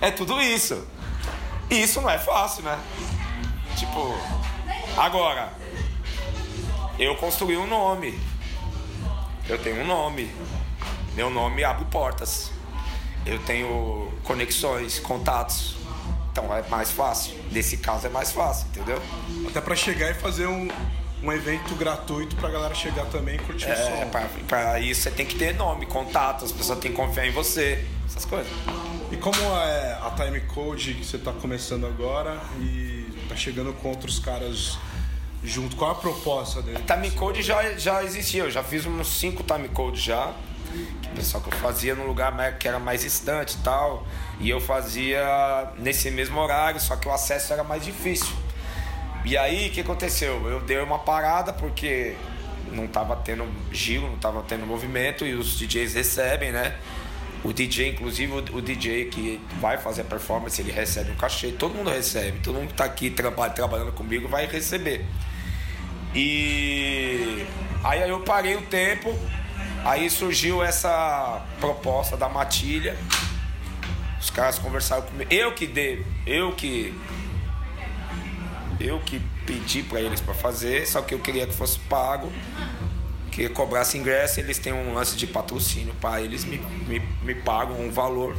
É 0.00 0.10
tudo 0.10 0.40
isso. 0.40 0.86
E 1.68 1.82
isso 1.82 2.00
não 2.00 2.08
é 2.08 2.16
fácil, 2.18 2.62
né? 2.62 2.78
Tipo. 3.76 4.14
Agora. 4.96 5.52
Eu 6.98 7.14
construí 7.16 7.56
um 7.56 7.66
nome. 7.66 8.18
Eu 9.48 9.58
tenho 9.58 9.82
um 9.82 9.86
nome. 9.86 10.30
Meu 11.14 11.28
nome 11.30 11.62
abre 11.62 11.84
portas. 11.86 12.50
Eu 13.24 13.38
tenho 13.40 14.10
conexões, 14.24 14.98
contatos. 14.98 15.76
Então 16.32 16.54
é 16.54 16.62
mais 16.68 16.90
fácil. 16.90 17.34
Nesse 17.50 17.76
caso 17.78 18.06
é 18.06 18.10
mais 18.10 18.32
fácil, 18.32 18.66
entendeu? 18.68 19.00
Até 19.48 19.60
pra 19.60 19.74
chegar 19.74 20.10
e 20.10 20.14
fazer 20.14 20.46
um, 20.46 20.68
um 21.22 21.32
evento 21.32 21.74
gratuito 21.74 22.36
pra 22.36 22.50
galera 22.50 22.74
chegar 22.74 23.06
também 23.06 23.36
e 23.36 23.38
curtir 23.38 23.66
o 23.66 23.72
É, 23.72 23.76
som. 24.04 24.10
pra, 24.10 24.28
pra 24.46 24.80
isso 24.80 25.02
você 25.02 25.10
tem 25.10 25.24
que 25.26 25.34
ter 25.36 25.54
nome, 25.54 25.86
contato, 25.86 26.44
as 26.44 26.52
pessoas 26.52 26.78
têm 26.78 26.90
que 26.90 26.96
confiar 26.96 27.26
em 27.26 27.30
você, 27.32 27.84
essas 28.06 28.24
coisas. 28.26 28.52
E 29.10 29.16
como 29.16 29.36
é 29.40 29.98
a 30.02 30.10
Time 30.16 30.40
Code 30.42 30.94
que 30.94 31.04
você 31.06 31.16
tá 31.18 31.32
começando 31.32 31.86
agora 31.86 32.38
e 32.60 32.95
tá 33.36 33.42
chegando 33.42 33.72
com 33.74 33.90
outros 33.90 34.18
caras 34.18 34.78
junto, 35.44 35.76
qual 35.76 35.92
a 35.92 35.94
proposta 35.94 36.62
dele? 36.62 36.82
Time 36.86 37.10
Code 37.10 37.42
já, 37.42 37.76
já 37.76 38.02
existia, 38.02 38.44
eu 38.44 38.50
já 38.50 38.64
fiz 38.64 38.86
uns 38.86 39.06
5 39.06 39.42
time 39.44 39.68
codes 39.68 40.02
já. 40.02 40.32
Que 41.02 41.08
pessoal 41.10 41.42
que 41.42 41.52
eu 41.52 41.58
fazia 41.58 41.94
num 41.94 42.06
lugar 42.06 42.58
que 42.58 42.66
era 42.66 42.78
mais 42.78 43.02
distante 43.02 43.54
e 43.54 43.58
tal. 43.58 44.06
E 44.40 44.50
eu 44.50 44.60
fazia 44.60 45.70
nesse 45.78 46.10
mesmo 46.10 46.40
horário, 46.40 46.80
só 46.80 46.96
que 46.96 47.06
o 47.06 47.12
acesso 47.12 47.52
era 47.52 47.62
mais 47.62 47.84
difícil. 47.84 48.34
E 49.24 49.36
aí 49.36 49.68
o 49.68 49.72
que 49.72 49.80
aconteceu? 49.80 50.48
Eu 50.48 50.60
dei 50.60 50.78
uma 50.78 50.98
parada 50.98 51.52
porque 51.52 52.16
não 52.72 52.86
tava 52.86 53.16
tendo 53.16 53.46
giro, 53.70 54.08
não 54.08 54.18
tava 54.18 54.42
tendo 54.42 54.66
movimento 54.66 55.24
e 55.24 55.34
os 55.34 55.58
DJs 55.58 55.94
recebem, 55.94 56.52
né? 56.52 56.76
O 57.46 57.52
DJ, 57.52 57.90
inclusive 57.90 58.32
o, 58.52 58.60
DJ 58.60 59.04
que 59.04 59.40
vai 59.60 59.78
fazer 59.78 60.00
a 60.00 60.04
performance, 60.04 60.60
ele 60.60 60.72
recebe 60.72 61.12
um 61.12 61.14
cachê, 61.14 61.52
todo 61.52 61.76
mundo 61.76 61.90
recebe, 61.90 62.40
todo 62.40 62.56
mundo 62.56 62.66
que 62.70 62.74
tá 62.74 62.84
aqui 62.84 63.08
traba- 63.08 63.48
trabalhando 63.48 63.92
comigo 63.92 64.26
vai 64.26 64.46
receber. 64.46 65.06
E 66.12 67.46
aí 67.84 68.08
eu 68.10 68.18
parei 68.18 68.56
o 68.56 68.62
tempo, 68.62 69.16
aí 69.84 70.10
surgiu 70.10 70.60
essa 70.60 71.46
proposta 71.60 72.16
da 72.16 72.28
matilha. 72.28 72.96
Os 74.20 74.28
caras 74.28 74.58
conversaram 74.58 75.02
comigo. 75.02 75.32
Eu 75.32 75.52
que 75.54 75.68
dei, 75.68 76.04
eu 76.26 76.50
que 76.50 76.92
eu 78.80 78.98
que 78.98 79.20
pedi 79.46 79.84
para 79.84 80.00
eles 80.00 80.20
para 80.20 80.34
fazer, 80.34 80.84
só 80.84 81.00
que 81.00 81.14
eu 81.14 81.20
queria 81.20 81.46
que 81.46 81.54
fosse 81.54 81.78
pago, 81.78 82.32
que 83.30 83.48
cobrasse 83.50 83.98
ingresso, 83.98 84.40
eles 84.40 84.58
têm 84.58 84.72
um 84.72 84.94
lance 84.94 85.14
de 85.16 85.26
patrocínio 85.26 85.94
para 86.00 86.22
eles 86.22 86.44
me, 86.44 86.58
me, 86.88 87.02
me 87.26 87.34
pagam 87.34 87.78
um 87.80 87.90
valor. 87.90 88.36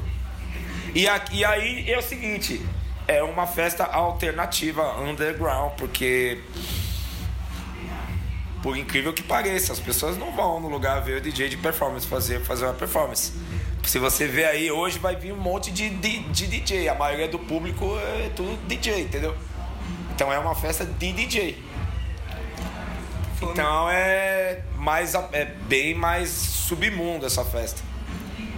E, 0.96 1.08
aqui, 1.08 1.38
e 1.38 1.46
aí 1.46 1.92
é 1.92 1.98
o 1.98 2.02
seguinte, 2.02 2.66
é 3.08 3.22
uma 3.22 3.46
festa 3.46 3.84
alternativa 3.84 5.00
underground, 5.00 5.74
porque 5.78 6.40
por 8.64 8.76
incrível 8.76 9.14
que 9.14 9.22
pareça, 9.22 9.72
as 9.72 9.80
pessoas 9.80 10.18
não 10.18 10.32
vão 10.32 10.60
no 10.60 10.68
lugar 10.68 11.02
ver 11.02 11.18
o 11.18 11.22
DJ 11.22 11.50
de 11.50 11.58
performance 11.58 12.08
fazer, 12.08 12.42
fazer 12.42 12.66
uma 12.66 12.74
performance. 12.74 13.34
Se 13.84 14.00
você 14.00 14.28
ver 14.28 14.46
aí, 14.46 14.72
hoje 14.72 15.00
vai 15.00 15.16
vir 15.16 15.32
um 15.32 15.38
monte 15.38 15.72
de, 15.72 15.90
de, 15.90 16.20
de 16.20 16.48
DJ. 16.48 16.90
A 16.90 16.96
maioria 16.96 17.28
do 17.28 17.40
público 17.40 17.98
é 17.98 18.30
tudo 18.36 18.58
DJ, 18.68 19.04
entendeu? 19.04 19.36
Então 20.14 20.34
é 20.34 20.40
uma 20.40 20.56
festa 20.56 20.84
de 20.84 21.14
DJ. 21.14 21.64
Então 23.42 23.90
é 23.90 24.64
mais 24.76 25.14
é 25.32 25.46
bem 25.46 25.94
mais 25.94 26.30
submundo 26.30 27.26
essa 27.26 27.46
festa. 27.46 27.87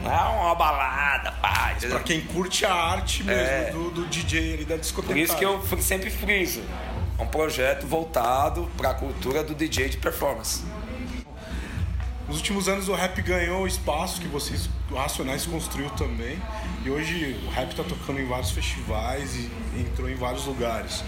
Não 0.03 0.11
é 0.11 0.43
uma 0.45 0.55
balada, 0.55 1.31
pá. 1.33 1.73
entendeu? 1.75 1.97
Pra 1.97 2.03
quem 2.05 2.21
curte 2.21 2.65
a 2.65 2.73
arte 2.73 3.23
mesmo 3.23 3.41
É. 3.41 3.71
do, 3.71 3.91
do 3.91 4.05
DJ 4.07 4.53
ali 4.55 4.65
da 4.65 4.77
discoteca. 4.77 5.13
Por 5.13 5.19
isso 5.19 5.35
que 5.35 5.45
eu 5.45 5.61
sempre 5.79 6.09
friso. 6.09 6.61
É 7.17 7.21
um 7.21 7.27
projeto 7.27 7.85
voltado 7.85 8.69
para 8.77 8.91
a 8.91 8.93
cultura 8.93 9.43
do 9.43 9.53
DJ 9.53 9.89
de 9.89 9.97
performance. 9.97 10.63
Nos 12.27 12.37
últimos 12.37 12.69
anos 12.69 12.87
o 12.87 12.93
rap 12.93 13.19
ganhou 13.23 13.63
o 13.63 13.67
espaço 13.67 14.21
que 14.21 14.27
vocês, 14.27 14.69
o 14.91 14.95
Racionais, 14.95 15.45
construiu 15.45 15.89
também. 15.91 16.39
E 16.85 16.89
hoje 16.89 17.37
o 17.45 17.49
rap 17.49 17.73
tá 17.75 17.83
tocando 17.83 18.19
em 18.21 18.25
vários 18.27 18.51
festivais 18.51 19.35
e 19.35 19.49
entrou 19.79 20.07
em 20.09 20.15
vários 20.15 20.45
lugares. 20.45 21.03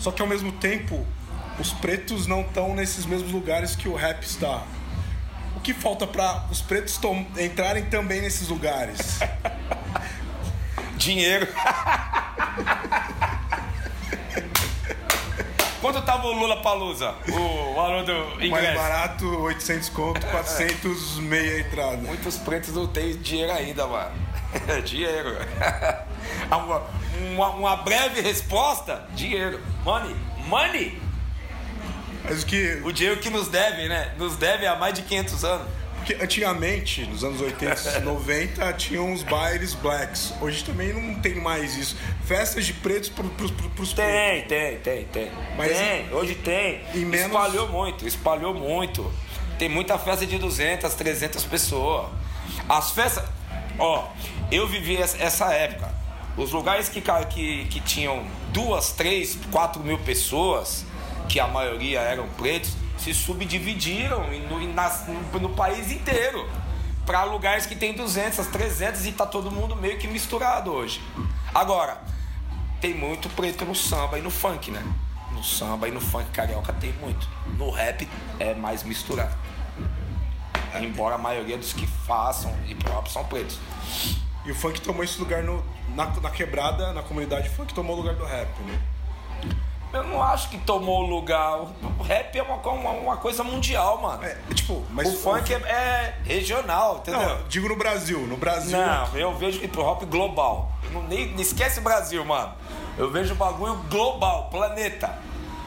Só 0.00 0.10
que 0.10 0.20
ao 0.20 0.28
mesmo 0.28 0.50
tempo, 0.52 1.06
os 1.58 1.72
pretos 1.72 2.26
não 2.26 2.40
estão 2.42 2.74
nesses 2.74 3.06
mesmos 3.06 3.30
lugares 3.32 3.74
que 3.76 3.88
o 3.88 3.94
rap 3.94 4.22
está. 4.22 4.64
O 5.56 5.60
que 5.60 5.74
falta 5.74 6.06
para 6.06 6.44
os 6.50 6.60
pretos 6.60 6.98
entrarem 7.36 7.86
também 7.86 8.20
nesses 8.20 8.48
lugares? 8.48 9.18
Dinheiro. 10.96 11.48
Quanto 15.80 16.02
tava 16.02 16.26
o 16.26 16.32
Lula 16.32 16.60
Palusa? 16.60 17.14
O 17.28 17.74
valor 17.74 18.04
do 18.04 18.12
Mais 18.12 18.44
ingresso? 18.44 18.74
barato, 18.74 19.26
800 19.42 19.88
conto, 19.90 20.26
400 20.26 21.18
meia 21.18 21.60
entrada. 21.60 21.96
Muitos 21.98 22.36
pretos 22.36 22.74
não 22.74 22.88
têm 22.88 23.16
dinheiro 23.16 23.52
ainda, 23.52 23.86
mano. 23.86 24.10
dinheiro. 24.84 25.36
uma, 26.50 26.82
uma, 27.32 27.48
uma 27.50 27.76
breve 27.76 28.20
resposta: 28.20 29.06
dinheiro. 29.14 29.60
Money. 29.84 30.16
Money. 30.46 31.07
Mas 32.28 32.42
o 32.42 32.46
que, 32.46 32.80
O 32.84 32.92
dinheiro 32.92 33.20
que 33.20 33.30
nos 33.30 33.48
deve, 33.48 33.88
né? 33.88 34.12
Nos 34.18 34.36
deve 34.36 34.66
há 34.66 34.76
mais 34.76 34.94
de 34.94 35.02
500 35.02 35.44
anos. 35.44 35.66
Porque 35.96 36.24
antigamente, 36.24 37.02
nos 37.04 37.22
anos 37.22 37.40
80 37.40 37.98
e 37.98 38.00
90, 38.00 38.72
tinham 38.74 39.12
os 39.12 39.22
bailes 39.22 39.74
blacks. 39.74 40.32
Hoje 40.40 40.64
também 40.64 40.92
não 40.92 41.20
tem 41.20 41.34
mais 41.34 41.76
isso. 41.76 41.96
Festas 42.24 42.64
de 42.64 42.72
pretos 42.72 43.08
pro, 43.10 43.28
pro, 43.28 43.50
pro, 43.52 43.70
pros 43.70 43.92
pretos. 43.92 44.12
Tem, 44.14 44.42
tem, 44.46 44.78
tem, 44.78 45.04
tem. 45.06 45.32
Mas 45.56 45.76
tem, 45.76 46.12
hoje 46.12 46.34
tem. 46.36 46.80
em 46.94 47.04
menos- 47.04 47.26
Espalhou 47.26 47.68
muito, 47.68 48.06
espalhou 48.06 48.54
muito. 48.54 49.12
Tem 49.58 49.68
muita 49.68 49.98
festa 49.98 50.24
de 50.24 50.38
200, 50.38 50.94
300 50.94 51.44
pessoas. 51.44 52.06
As 52.68 52.92
festas. 52.92 53.24
Ó, 53.78 54.08
eu 54.50 54.66
vivi 54.66 54.96
essa, 54.96 55.52
época. 55.52 55.92
Os 56.36 56.52
lugares 56.52 56.88
que, 56.88 57.02
que, 57.02 57.64
que 57.64 57.80
tinham 57.80 58.24
duas, 58.52 58.92
três, 58.92 59.36
quatro 59.50 59.82
mil 59.82 59.98
pessoas, 59.98 60.84
que 61.28 61.38
a 61.38 61.46
maioria 61.46 62.00
eram 62.00 62.26
pretos, 62.30 62.74
se 62.96 63.12
subdividiram 63.12 64.32
e 64.32 64.40
no, 64.40 64.60
e 64.60 64.66
no, 64.66 65.38
no 65.40 65.50
país 65.50 65.92
inteiro. 65.92 66.48
Para 67.04 67.24
lugares 67.24 67.66
que 67.66 67.76
tem 67.76 67.94
200, 67.94 68.46
300 68.46 69.06
e 69.06 69.12
tá 69.12 69.26
todo 69.26 69.50
mundo 69.50 69.76
meio 69.76 69.98
que 69.98 70.08
misturado 70.08 70.72
hoje. 70.72 71.00
Agora, 71.54 71.98
tem 72.80 72.94
muito 72.94 73.28
preto 73.30 73.64
no 73.64 73.74
samba 73.74 74.18
e 74.18 74.22
no 74.22 74.30
funk, 74.30 74.70
né? 74.70 74.82
No 75.32 75.42
samba 75.42 75.88
e 75.88 75.90
no 75.90 76.00
funk 76.00 76.30
carioca 76.30 76.72
tem 76.72 76.92
muito. 76.94 77.28
No 77.56 77.70
rap 77.70 78.08
é 78.38 78.54
mais 78.54 78.82
misturado. 78.82 79.34
Embora 80.80 81.14
a 81.14 81.18
maioria 81.18 81.56
dos 81.56 81.72
que 81.72 81.86
façam 81.86 82.54
hip 82.66 82.84
hop 82.90 83.06
são 83.06 83.24
pretos. 83.24 83.58
E 84.44 84.50
o 84.50 84.54
funk 84.54 84.80
tomou 84.80 85.02
esse 85.02 85.18
lugar 85.18 85.42
no, 85.42 85.64
na, 85.94 86.06
na 86.06 86.30
quebrada, 86.30 86.92
na 86.92 87.02
comunidade 87.02 87.48
funk 87.48 87.72
tomou 87.72 87.96
o 87.96 88.00
lugar 88.00 88.14
do 88.14 88.24
rap, 88.24 88.48
né? 88.62 88.78
Eu 89.92 90.04
não 90.04 90.22
acho 90.22 90.50
que 90.50 90.58
tomou 90.58 91.00
lugar. 91.02 91.60
O 91.98 92.02
rap 92.02 92.36
é 92.36 92.42
uma, 92.42 92.56
uma, 92.56 92.90
uma 92.90 93.16
coisa 93.16 93.42
mundial, 93.42 94.00
mano. 94.00 94.22
É, 94.22 94.36
tipo, 94.54 94.84
mas 94.90 95.08
o 95.08 95.16
funk 95.16 95.52
é, 95.52 95.56
é 95.56 96.14
regional, 96.24 96.98
entendeu? 96.98 97.20
Não, 97.20 97.48
digo 97.48 97.68
no 97.68 97.76
Brasil. 97.76 98.20
No 98.20 98.36
Brasil. 98.36 98.76
Não, 98.76 99.16
eu 99.16 99.34
vejo 99.34 99.64
hip 99.64 99.78
hop 99.78 100.02
global. 100.04 100.70
Eu 100.84 100.90
não, 100.90 101.02
nem, 101.04 101.34
esquece 101.40 101.78
o 101.78 101.82
Brasil, 101.82 102.22
mano. 102.24 102.52
Eu 102.98 103.10
vejo 103.10 103.34
bagulho 103.34 103.76
global, 103.88 104.48
planeta. 104.50 105.18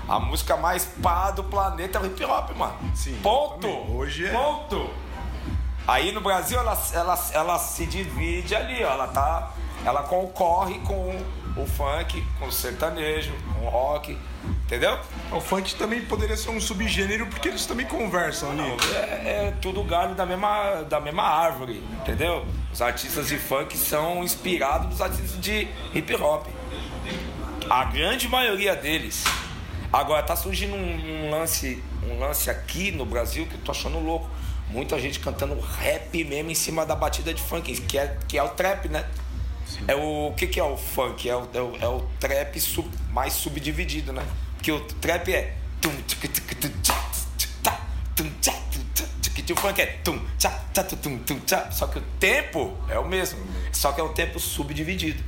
A 0.08 0.20
música 0.20 0.56
mais 0.56 0.86
pá 0.86 1.32
do 1.32 1.44
planeta 1.44 1.98
é 1.98 2.02
o 2.02 2.06
hip 2.06 2.24
hop, 2.24 2.52
mano. 2.56 2.76
Sim, 2.94 3.18
Ponto. 3.24 3.68
Hoje 3.68 4.28
é. 4.28 4.32
Ponto. 4.32 4.90
Aí 5.88 6.12
no 6.12 6.22
Brasil 6.22 6.60
ela, 6.60 6.78
ela, 6.94 7.20
ela 7.34 7.58
se 7.58 7.88
divide 7.88 8.56
ali, 8.56 8.84
ó. 8.84 8.92
Ela 8.92 9.08
tá. 9.08 9.52
Ela 9.84 10.04
concorre 10.04 10.78
com 10.80 11.20
o 11.56 11.66
funk, 11.66 12.24
com 12.40 12.48
o 12.48 12.52
sertanejo, 12.52 13.34
com 13.54 13.66
o 13.66 13.70
rock. 13.70 14.18
Entendeu? 14.66 14.98
O 15.32 15.42
funk 15.42 15.76
também 15.76 16.02
poderia 16.02 16.38
ser 16.38 16.50
um 16.50 16.62
subgênero 16.62 17.28
porque 17.28 17.50
eles 17.50 17.66
também 17.66 17.86
conversam 17.86 18.52
ali. 18.52 18.64
É, 18.96 19.48
é 19.48 19.58
tudo 19.62 19.84
galho 19.84 20.16
da 20.16 20.26
mesma, 20.26 20.84
da 20.84 21.00
mesma 21.00 21.24
árvore, 21.24 21.84
entendeu? 22.02 22.46
Os 22.72 22.82
artistas 22.82 23.28
de 23.28 23.38
funk 23.38 23.78
são 23.78 24.24
inspirados 24.24 24.88
nos 24.88 25.02
artistas 25.02 25.40
de 25.40 25.68
hip 25.94 26.16
hop. 26.16 26.48
A 27.70 27.84
grande 27.86 28.28
maioria 28.28 28.76
deles. 28.76 29.24
Agora 29.92 30.24
tá 30.24 30.38
surgindo 30.38 30.74
um, 30.74 31.26
um 31.26 31.32
lance, 31.32 31.84
um 32.10 32.18
lance 32.18 32.50
aqui 32.50 32.92
no 32.92 33.06
Brasil 33.06 33.46
que 33.46 33.56
eu 33.56 33.60
tô 33.60 33.72
achando 33.72 34.00
louco. 34.00 34.30
Muita 34.70 34.98
gente 34.98 35.20
cantando 35.20 35.60
rap 35.60 36.24
mesmo 36.24 36.50
em 36.50 36.56
cima 36.56 36.86
da 36.86 36.96
batida 36.96 37.34
de 37.34 37.42
funk, 37.42 37.74
que 37.82 37.98
é, 37.98 38.18
que 38.26 38.38
é 38.38 38.44
o 38.44 38.50
trap, 38.50 38.88
né? 38.88 39.06
É 39.88 39.96
o, 39.96 40.28
o 40.28 40.34
que, 40.34 40.48
que 40.48 40.60
é 40.60 40.64
o 40.64 40.78
funk? 40.78 41.30
É 41.30 41.36
o, 41.36 41.48
é 41.54 41.62
o, 41.62 41.78
é 41.82 41.88
o 41.88 42.02
trap 42.20 42.60
sub- 42.60 42.92
mais 43.12 43.34
subdividido, 43.34 44.12
né? 44.14 44.24
Porque 44.56 44.72
o 44.72 44.80
trap 44.82 45.34
é. 45.34 45.56
tá, 47.64 47.78
O 49.52 49.56
funk 49.56 49.82
é. 49.82 50.00
Só 51.72 51.88
que 51.88 51.98
o 52.00 52.02
tempo 52.20 52.78
é 52.90 52.98
o 53.00 53.08
mesmo. 53.08 53.40
Só 53.72 53.92
que 53.92 54.00
é 54.00 54.04
um 54.04 54.14
tempo 54.14 54.40
subdividido. 54.40 55.24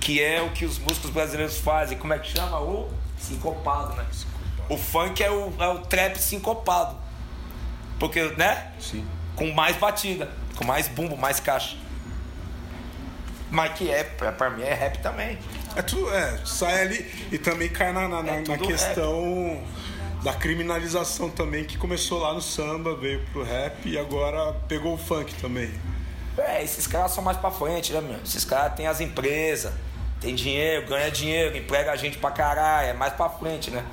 Que 0.00 0.22
é 0.22 0.40
o 0.40 0.50
que 0.50 0.64
os 0.64 0.78
músicos 0.78 1.10
brasileiros 1.10 1.58
fazem. 1.58 1.98
Como 1.98 2.12
é 2.12 2.18
que 2.18 2.30
chama? 2.30 2.60
O 2.60 2.88
sincopado, 3.18 3.94
né? 3.96 4.06
O 4.68 4.76
funk 4.76 5.22
é 5.22 5.30
o, 5.30 5.52
é 5.58 5.68
o 5.68 5.78
trap 5.80 6.16
sincopado. 6.18 6.96
Porque, 7.98 8.22
né? 8.36 8.72
Sim. 8.78 9.04
com 9.34 9.52
mais 9.52 9.76
batida, 9.76 10.30
com 10.56 10.64
mais 10.64 10.88
bumbo, 10.88 11.16
mais 11.16 11.40
caixa. 11.40 11.76
Mas 13.50 13.72
que 13.74 13.90
é, 13.90 14.02
pra 14.04 14.50
mim 14.50 14.62
é 14.62 14.74
rap 14.74 14.98
também. 14.98 15.38
É 15.76 15.82
tudo, 15.82 16.12
é, 16.12 16.38
sai 16.44 16.82
ali 16.82 17.28
e 17.30 17.38
também 17.38 17.68
cai 17.68 17.92
na, 17.92 18.08
na, 18.08 18.18
É 18.18 18.40
na 18.40 18.58
questão 18.58 19.62
da 20.22 20.32
criminalização 20.32 21.30
também, 21.30 21.64
que 21.64 21.78
começou 21.78 22.18
lá 22.18 22.34
no 22.34 22.40
samba, 22.40 22.96
veio 22.96 23.20
pro 23.32 23.44
rap 23.44 23.88
e 23.88 23.96
agora 23.96 24.52
pegou 24.66 24.94
o 24.94 24.98
funk 24.98 25.32
também. 25.34 25.70
É, 26.36 26.62
esses 26.62 26.86
caras 26.86 27.12
são 27.12 27.22
mais 27.22 27.36
pra 27.36 27.50
frente, 27.50 27.92
né, 27.92 28.00
meu? 28.00 28.18
Esses 28.24 28.44
caras 28.44 28.74
têm 28.74 28.86
as 28.86 29.00
empresas, 29.00 29.72
tem 30.20 30.34
dinheiro, 30.34 30.86
ganha 30.86 31.10
dinheiro, 31.10 31.56
emprega 31.56 31.92
a 31.92 31.96
gente 31.96 32.18
pra 32.18 32.30
caralho, 32.30 32.88
é 32.88 32.92
mais 32.92 33.12
pra 33.12 33.28
frente, 33.28 33.70
né? 33.70 33.84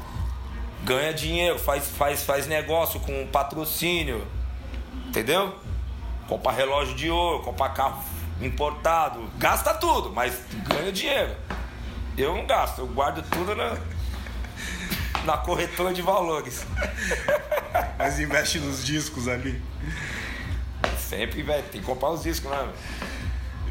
Ganha 0.83 1.13
dinheiro, 1.13 1.59
faz, 1.59 1.87
faz, 1.87 2.23
faz 2.23 2.47
negócio 2.47 2.99
com 2.99 3.27
patrocínio, 3.27 4.27
entendeu? 5.07 5.53
Compra 6.27 6.51
relógio 6.51 6.95
de 6.95 7.09
ouro, 7.09 7.43
compra 7.43 7.69
carro 7.69 8.03
importado, 8.41 9.29
gasta 9.37 9.73
tudo, 9.73 10.11
mas 10.11 10.33
ganha 10.67 10.91
dinheiro. 10.91 11.35
Eu 12.17 12.35
não 12.35 12.45
gasto, 12.45 12.79
eu 12.79 12.87
guardo 12.87 13.23
tudo 13.29 13.55
na, 13.55 13.75
na 15.25 15.37
corretora 15.37 15.93
de 15.93 16.01
valores. 16.01 16.65
Mas 17.97 18.19
investe 18.19 18.59
nos 18.59 18.85
discos 18.85 19.27
ali. 19.27 19.59
Sempre, 20.99 21.41
velho, 21.41 21.63
tem 21.71 21.81
que 21.81 21.87
comprar 21.87 22.09
os 22.11 22.21
discos, 22.21 22.51
né? 22.51 22.69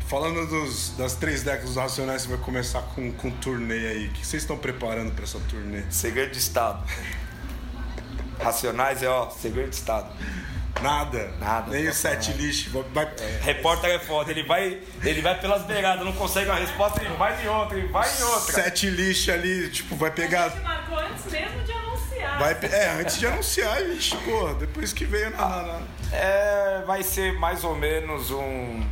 Falando 0.09 0.45
dos- 0.49 0.91
das 0.97 1.15
três 1.15 1.43
décadas 1.45 1.69
dos 1.69 1.77
Racionais, 1.77 2.23
você 2.23 2.29
vai 2.29 2.39
começar 2.39 2.83
com, 2.83 3.13
com 3.13 3.31
turnê 3.31 3.87
aí. 3.87 4.07
O 4.09 4.11
que 4.13 4.27
vocês 4.27 4.43
estão 4.43 4.57
preparando 4.59 5.13
pra 5.15 5.23
essa 5.25 5.39
turnê? 5.49 5.83
Segredo 5.91 6.33
de 6.33 6.39
Estado. 6.39 6.83
Racionais 8.41 9.03
é, 9.03 9.09
ó, 9.09 9.31
segredo 9.31 9.71
de 9.71 9.77
Estado. 9.77 10.13
Nada? 10.83 11.33
Nada. 11.39 11.71
Nem 11.71 11.89
o 11.89 11.95
set 11.95 12.33
list. 12.33 12.69
Vai, 12.69 12.83
vai- 12.93 13.15
Repórter 13.43 13.91
é 13.91 13.99
foda, 13.99 14.31
ele 14.31 14.43
vai, 14.43 14.79
ele 15.03 15.23
vai 15.23 15.39
pelas 15.41 15.63
beiradas, 15.63 16.05
não 16.05 16.13
consegue 16.13 16.51
uma 16.51 16.59
resposta, 16.59 17.03
ele 17.03 17.15
vai 17.17 17.45
em 17.45 17.49
outra, 17.49 17.79
ele 17.79 17.89
vai 17.89 18.09
em 18.19 18.23
outra. 18.23 18.53
Set 18.65 18.89
list 18.91 19.29
ali, 19.29 19.69
tipo, 19.71 19.97
vai 19.97 20.11
pegar. 20.11 20.47
A 20.47 20.49
gente 20.51 20.63
marcou 20.63 20.99
antes 20.99 21.25
mesmo 21.33 21.63
de 21.65 21.73
anunciar. 21.73 22.39
Vai, 22.39 22.53
é, 22.71 22.91
antes 23.01 23.19
de 23.19 23.27
anunciar, 23.27 23.77
a 23.77 23.85
gente, 23.85 24.17
pô, 24.19 24.55
depois 24.55 24.93
que 24.93 25.05
veio 25.05 25.31
na. 25.31 25.39
na- 25.63 25.81
É, 26.13 26.83
vai 26.87 27.03
ser 27.03 27.33
mais 27.39 27.65
ou 27.65 27.75
menos 27.75 28.31
um 28.31 28.85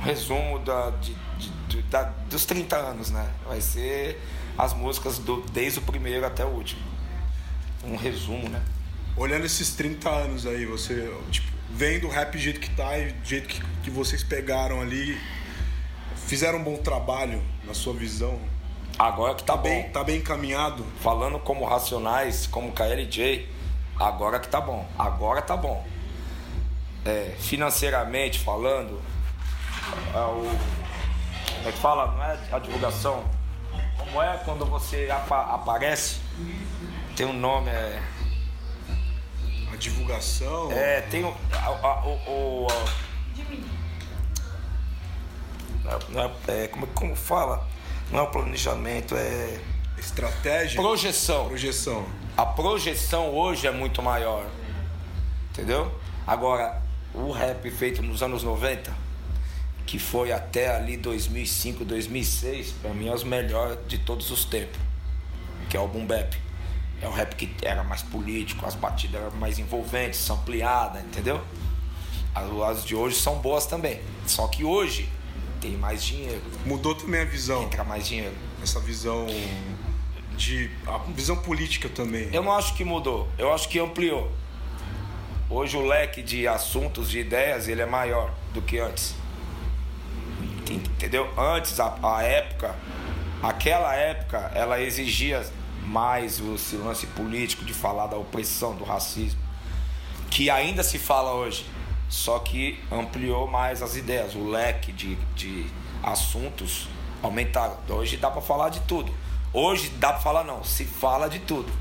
resumo 0.00 0.58
da, 0.60 0.90
de, 0.90 1.14
de- 1.38 1.50
de- 1.68 1.82
da- 1.82 2.12
dos 2.30 2.44
30 2.44 2.76
anos, 2.76 3.10
né? 3.10 3.28
Vai 3.46 3.60
ser 3.60 4.20
as 4.56 4.72
músicas 4.72 5.18
do, 5.18 5.42
desde 5.52 5.78
o 5.78 5.82
primeiro 5.82 6.24
até 6.24 6.44
o 6.44 6.48
último. 6.48 6.80
Um 7.84 7.96
resumo, 7.96 8.48
né? 8.48 8.60
Olhando 9.16 9.46
esses 9.46 9.74
30 9.74 10.08
anos 10.10 10.46
aí, 10.46 10.66
você, 10.66 11.10
tipo, 11.30 11.46
vendo 11.70 12.06
o 12.06 12.10
rap 12.10 12.32
do 12.32 12.38
jeito 12.38 12.60
que 12.60 12.70
tá 12.70 12.98
e 12.98 13.12
do 13.12 13.24
jeito 13.26 13.48
que, 13.48 13.60
que 13.84 13.90
vocês 13.90 14.22
pegaram 14.22 14.80
ali, 14.80 15.18
fizeram 16.26 16.58
um 16.58 16.62
bom 16.64 16.76
trabalho 16.76 17.42
na 17.64 17.72
sua 17.72 17.94
visão? 17.94 18.38
Agora 18.98 19.34
que 19.34 19.42
tá, 19.42 19.54
Tá 19.54 19.56
bom. 19.56 19.62
bem, 19.68 19.88
tá 19.90 20.04
bem 20.04 20.16
encaminhado? 20.18 20.84
falando 21.02 21.38
como 21.38 21.64
Racionais, 21.64 22.46
como 22.46 22.72
KLJ, 22.72 23.48
agora 23.98 24.38
que 24.38 24.48
tá 24.48 24.60
bom. 24.60 24.86
Agora 24.98 25.40
tá 25.42 25.56
bom. 25.56 25.86
É, 27.04 27.34
financeiramente 27.38 28.38
falando, 28.40 29.00
é 30.14 30.18
o, 30.18 30.50
como 31.56 31.68
é 31.68 31.72
que 31.72 31.78
fala? 31.78 32.06
Não 32.12 32.22
é 32.22 32.38
a 32.52 32.58
divulgação. 32.58 33.24
Como 33.96 34.20
é 34.22 34.36
quando 34.44 34.66
você 34.66 35.08
apa- 35.10 35.54
aparece? 35.54 36.16
Tem 37.14 37.24
um 37.26 37.32
nome, 37.32 37.70
é. 37.70 38.02
A 39.76 39.78
divulgação? 39.78 40.72
É, 40.72 41.02
tem 41.02 41.22
o. 41.22 41.34
a- 41.52 41.66
a- 41.66 42.06
o, 42.06 42.64
o- 42.64 42.66
a- 45.86 45.98
não 46.08 46.22
é- 46.22 46.64
é, 46.64 46.66
como, 46.68 46.86
como 46.88 47.14
fala? 47.14 47.68
Não 48.10 48.20
é 48.20 48.22
o 48.22 48.26
planejamento, 48.28 49.14
é. 49.14 49.60
Estratégia? 49.98 50.80
Projeção. 50.80 51.48
Projeção. 51.48 52.06
A 52.38 52.46
projeção 52.46 53.34
hoje 53.34 53.66
é 53.66 53.70
muito 53.70 54.02
maior. 54.02 54.46
Entendeu? 55.50 55.92
Agora, 56.26 56.80
o 57.14 57.30
rap 57.30 57.70
feito 57.70 58.02
nos 58.02 58.22
anos 58.22 58.42
90, 58.42 58.94
que 59.86 59.98
foi 59.98 60.32
até 60.32 60.74
ali 60.74 60.96
2005, 60.96 61.84
2006, 61.84 62.70
pra 62.80 62.94
mim 62.94 63.08
é 63.08 63.14
os 63.14 63.24
melhores 63.24 63.78
de 63.86 63.98
todos 63.98 64.30
os 64.30 64.46
tempos. 64.46 64.78
Que 65.68 65.76
é 65.76 65.80
o 65.80 65.86
boom 65.88 66.06
bap. 66.06 66.34
É 67.00 67.06
o 67.06 67.10
rap 67.10 67.34
que 67.36 67.54
era 67.62 67.84
mais 67.84 68.02
político, 68.02 68.64
as 68.66 68.74
batidas 68.74 69.20
eram 69.20 69.36
mais 69.36 69.58
envolventes, 69.58 70.28
ampliadas, 70.30 71.02
entendeu? 71.04 71.40
As, 72.34 72.50
as 72.70 72.84
de 72.84 72.94
hoje 72.94 73.16
são 73.16 73.38
boas 73.38 73.66
também. 73.66 74.00
Só 74.26 74.46
que 74.48 74.64
hoje 74.64 75.08
tem 75.60 75.72
mais 75.76 76.02
dinheiro, 76.04 76.42
Mudou 76.64 76.94
também 76.94 77.20
a 77.20 77.24
visão. 77.24 77.62
entra 77.62 77.84
mais 77.84 78.06
dinheiro. 78.06 78.34
Essa 78.62 78.80
visão 78.80 79.26
de. 80.36 80.70
A 80.86 80.98
visão 81.12 81.36
política 81.36 81.88
também. 81.88 82.28
Eu 82.32 82.42
não 82.42 82.52
acho 82.52 82.74
que 82.74 82.84
mudou, 82.84 83.28
eu 83.38 83.52
acho 83.52 83.68
que 83.68 83.78
ampliou. 83.78 84.30
Hoje 85.48 85.76
o 85.76 85.86
leque 85.86 86.22
de 86.22 86.48
assuntos, 86.48 87.08
de 87.08 87.20
ideias, 87.20 87.68
ele 87.68 87.80
é 87.80 87.86
maior 87.86 88.34
do 88.52 88.60
que 88.60 88.78
antes. 88.78 89.14
Entendeu? 90.68 91.30
Antes, 91.38 91.78
a, 91.78 91.96
a 92.02 92.22
época, 92.22 92.74
aquela 93.42 93.94
época, 93.94 94.50
ela 94.54 94.80
exigia 94.80 95.46
mais 95.86 96.40
o 96.40 96.54
esse 96.54 96.76
lance 96.76 97.06
político 97.08 97.64
de 97.64 97.72
falar 97.72 98.08
da 98.08 98.16
opressão, 98.16 98.74
do 98.74 98.84
racismo, 98.84 99.40
que 100.30 100.50
ainda 100.50 100.82
se 100.82 100.98
fala 100.98 101.32
hoje, 101.32 101.64
só 102.08 102.38
que 102.38 102.78
ampliou 102.90 103.46
mais 103.46 103.82
as 103.82 103.96
ideias, 103.96 104.34
o 104.34 104.48
leque 104.48 104.92
de, 104.92 105.14
de 105.34 105.66
assuntos 106.02 106.88
aumentaram. 107.22 107.76
Hoje 107.88 108.16
dá 108.16 108.30
pra 108.30 108.42
falar 108.42 108.68
de 108.68 108.80
tudo. 108.80 109.12
Hoje 109.52 109.88
dá 109.98 110.12
pra 110.12 110.20
falar 110.20 110.44
não, 110.44 110.62
se 110.62 110.84
fala 110.84 111.28
de 111.28 111.38
tudo. 111.40 111.72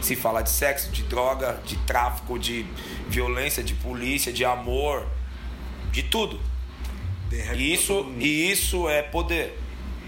Se 0.00 0.16
fala 0.16 0.42
de 0.42 0.50
sexo, 0.50 0.90
de 0.90 1.02
droga, 1.04 1.60
de 1.64 1.76
tráfico, 1.78 2.38
de 2.38 2.66
violência, 3.08 3.62
de 3.62 3.74
polícia, 3.74 4.32
de 4.32 4.44
amor, 4.44 5.06
de 5.90 6.02
tudo. 6.02 6.40
E 7.32 7.72
isso, 7.72 8.12
e 8.18 8.50
isso 8.50 8.88
é 8.88 9.02
poder. 9.02 9.58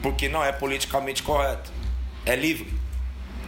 Porque 0.02 0.28
não 0.28 0.44
é 0.44 0.52
politicamente 0.52 1.22
correto. 1.22 1.70
É 2.24 2.36
livre. 2.36 2.77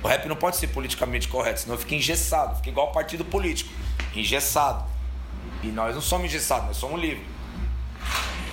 O 0.03 0.09
rap 0.09 0.27
não 0.27 0.37
pode 0.37 0.57
ser 0.57 0.69
politicamente 0.69 1.29
correto, 1.29 1.61
senão 1.61 1.77
fica 1.77 1.95
engessado. 1.95 2.57
Fica 2.57 2.71
igual 2.71 2.91
partido 2.93 3.25
político. 3.25 3.71
Engessado. 4.15 4.85
E 5.63 5.67
nós 5.69 5.95
não 5.95 6.01
somos 6.03 6.27
engessados, 6.27 6.67
nós 6.69 6.77
somos 6.77 7.01
livres. 7.01 7.27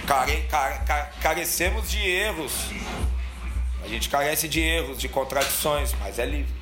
Care, 0.06 0.42
care- 0.50 0.84
ca- 0.86 1.12
carecemos 1.22 1.90
de 1.90 2.00
erros. 2.00 2.52
A 3.84 3.88
gente 3.88 4.10
carece 4.10 4.48
de 4.48 4.60
erros, 4.60 4.98
de 5.00 5.08
contradições, 5.08 5.94
mas 6.00 6.20
é 6.20 6.26
livre. 6.26 6.54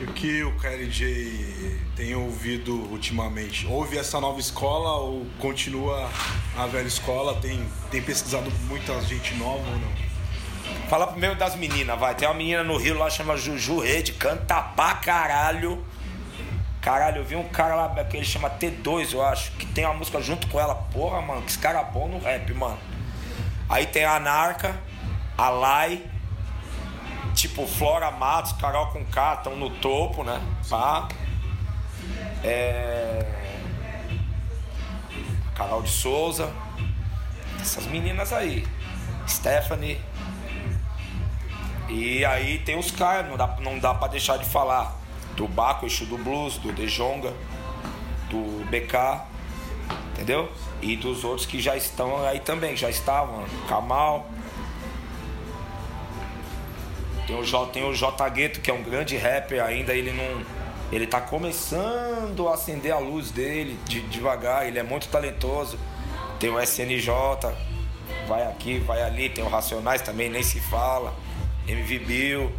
E 0.00 0.04
o 0.04 0.12
que 0.12 0.42
o 0.44 0.56
KLJ 0.58 1.80
tem 1.96 2.14
ouvido 2.14 2.72
ultimamente? 2.90 3.66
Ouve 3.66 3.98
essa 3.98 4.20
nova 4.20 4.38
escola 4.38 4.96
ou 4.98 5.26
continua 5.40 6.08
a 6.56 6.66
velha 6.66 6.86
escola? 6.86 7.34
Tem, 7.40 7.64
tem 7.90 8.00
pesquisado 8.02 8.48
muita 8.68 9.00
gente 9.02 9.34
nova 9.34 9.58
ou 9.68 9.78
não? 9.78 10.07
Fala 10.88 11.06
primeiro 11.06 11.34
das 11.36 11.54
meninas, 11.54 11.98
vai. 11.98 12.14
Tem 12.14 12.26
uma 12.26 12.34
menina 12.34 12.64
no 12.64 12.76
Rio 12.76 12.96
lá, 12.98 13.10
chama 13.10 13.36
Juju 13.36 13.80
Rede, 13.80 14.12
canta 14.12 14.60
pra 14.60 14.94
caralho. 14.94 15.84
Caralho, 16.80 17.18
eu 17.18 17.24
vi 17.24 17.36
um 17.36 17.48
cara 17.48 17.74
lá 17.74 18.04
que 18.04 18.16
ele 18.16 18.24
chama 18.24 18.48
T2, 18.48 19.12
eu 19.12 19.22
acho, 19.22 19.50
que 19.52 19.66
tem 19.66 19.84
uma 19.84 19.94
música 19.94 20.20
junto 20.22 20.46
com 20.46 20.58
ela. 20.58 20.74
Porra, 20.74 21.20
mano, 21.20 21.42
que 21.42 21.50
esse 21.50 21.58
cara 21.58 21.80
é 21.80 21.84
bom 21.84 22.08
no 22.08 22.18
rap, 22.18 22.52
mano. 22.54 22.78
Aí 23.68 23.86
tem 23.86 24.04
a 24.04 24.16
Anarca, 24.16 24.74
a 25.36 25.50
Lai, 25.50 26.02
tipo 27.34 27.66
Flora 27.66 28.10
Matos, 28.10 28.52
Carol 28.52 28.86
com 28.86 29.04
K, 29.04 29.34
estão 29.34 29.56
no 29.56 29.68
topo, 29.68 30.24
né? 30.24 30.40
Pá. 30.70 31.08
É. 32.42 33.26
Carol 35.54 35.82
de 35.82 35.90
Souza. 35.90 36.50
Essas 37.60 37.86
meninas 37.86 38.32
aí. 38.32 38.66
Stephanie. 39.28 40.00
E 41.88 42.24
aí 42.24 42.58
tem 42.58 42.78
os 42.78 42.90
caras, 42.90 43.28
não 43.28 43.36
dá, 43.36 43.56
não 43.60 43.78
dá 43.78 43.94
pra 43.94 44.08
deixar 44.08 44.36
de 44.36 44.44
falar. 44.44 44.96
Do 45.34 45.46
Baco, 45.46 45.86
Eixo 45.86 46.04
do 46.04 46.18
Blues, 46.18 46.58
do 46.58 46.72
Dejonga, 46.72 47.32
do 48.28 48.64
BK, 48.66 49.22
entendeu? 50.12 50.50
E 50.82 50.96
dos 50.96 51.24
outros 51.24 51.46
que 51.46 51.60
já 51.60 51.76
estão 51.76 52.26
aí 52.26 52.40
também, 52.40 52.76
já 52.76 52.90
estavam. 52.90 53.44
Kamal. 53.68 54.28
Tem 57.26 57.38
o, 57.38 57.44
J, 57.44 57.66
tem 57.72 57.84
o 57.84 57.94
J 57.94 58.28
Gueto, 58.30 58.60
que 58.60 58.70
é 58.70 58.74
um 58.74 58.82
grande 58.82 59.16
rapper, 59.16 59.62
ainda 59.62 59.94
ele 59.94 60.12
não. 60.12 60.58
Ele 60.90 61.06
tá 61.06 61.20
começando 61.20 62.48
a 62.48 62.54
acender 62.54 62.92
a 62.92 62.98
luz 62.98 63.30
dele 63.30 63.78
de, 63.84 64.00
devagar, 64.00 64.66
ele 64.66 64.78
é 64.78 64.82
muito 64.82 65.08
talentoso. 65.08 65.78
Tem 66.40 66.48
o 66.48 66.58
SNJ, 66.60 67.12
vai 68.26 68.42
aqui, 68.44 68.78
vai 68.78 69.02
ali, 69.02 69.28
tem 69.28 69.44
o 69.44 69.48
Racionais 69.48 70.00
também, 70.00 70.30
nem 70.30 70.42
se 70.42 70.58
fala. 70.60 71.14
MV 71.68 71.98
Bill, 72.00 72.52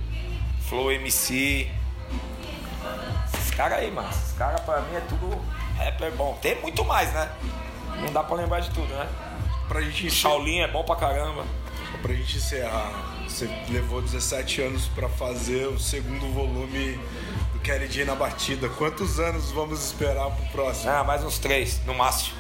Flow 0.68 0.92
MC. 0.92 1.68
Esses 3.34 3.52
caras 3.52 3.80
aí, 3.80 3.92
mano, 3.92 4.10
esses 4.10 4.32
caras 4.38 4.62
pra 4.62 4.82
mim 4.82 4.96
é 4.96 5.02
tudo 5.02 5.30
rapper 5.78 6.12
bom. 6.14 6.38
Tem 6.42 6.60
muito 6.62 6.84
mais, 6.86 7.12
né? 7.14 7.30
Não 8.02 8.12
dá 8.12 8.24
pra 8.24 8.36
lembrar 8.36 8.60
de 8.62 8.70
tudo, 8.72 8.88
né? 8.94 9.08
Pra 9.68 9.82
gente 9.82 10.08
encerrar, 10.08 10.32
Shaolin 10.34 10.60
é 10.60 10.68
bom 10.68 10.84
pra 10.84 10.96
caramba. 10.96 11.46
pra 12.02 12.14
gente 12.14 12.38
encerrar 12.38 12.92
Você 13.28 13.48
levou 13.70 14.02
17 14.02 14.62
anos 14.62 14.88
pra 14.88 15.08
fazer 15.10 15.68
o 15.68 15.80
segundo 15.80 16.32
volume 16.34 17.00
do 17.54 17.60
Kelly 17.60 17.88
J 17.88 18.06
na 18.06 18.16
batida. 18.16 18.70
Quantos 18.70 19.20
anos 19.20 19.52
vamos 19.52 19.84
esperar 19.86 20.30
pro 20.32 20.46
próximo? 20.48 20.92
Ah, 20.92 21.04
mais 21.04 21.24
uns 21.24 21.38
três, 21.40 21.80
no 21.86 21.94
máximo. 21.94 22.38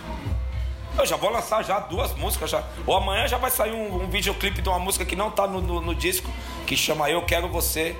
Eu 0.97 1.05
já 1.05 1.15
vou 1.15 1.29
lançar 1.29 1.63
já 1.63 1.79
duas 1.79 2.13
músicas 2.15 2.49
já. 2.49 2.63
Ou 2.86 2.95
amanhã 2.97 3.27
já 3.27 3.38
vai 3.38 3.51
sair 3.51 3.71
um, 3.71 4.03
um 4.03 4.10
videoclipe 4.10 4.62
de 4.62 4.67
uma 4.69 4.79
música 4.79 5.05
que 5.05 5.15
não 5.15 5.29
tá 5.29 5.45
no, 5.47 5.62
no- 5.62 5.82
no 5.82 5.93
disco, 5.95 6.29
que 6.69 6.77
chama 6.77 7.10
Eu 7.10 7.23
Quero 7.23 7.49
Você. 7.49 7.97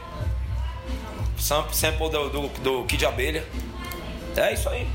Sample, 1.39 2.10
do, 2.12 2.29
do, 2.29 2.47
do 2.60 2.84
Kid 2.86 3.03
Abelha. 3.03 3.43
É 4.38 4.53
isso 4.53 4.69
aí. 4.69 4.88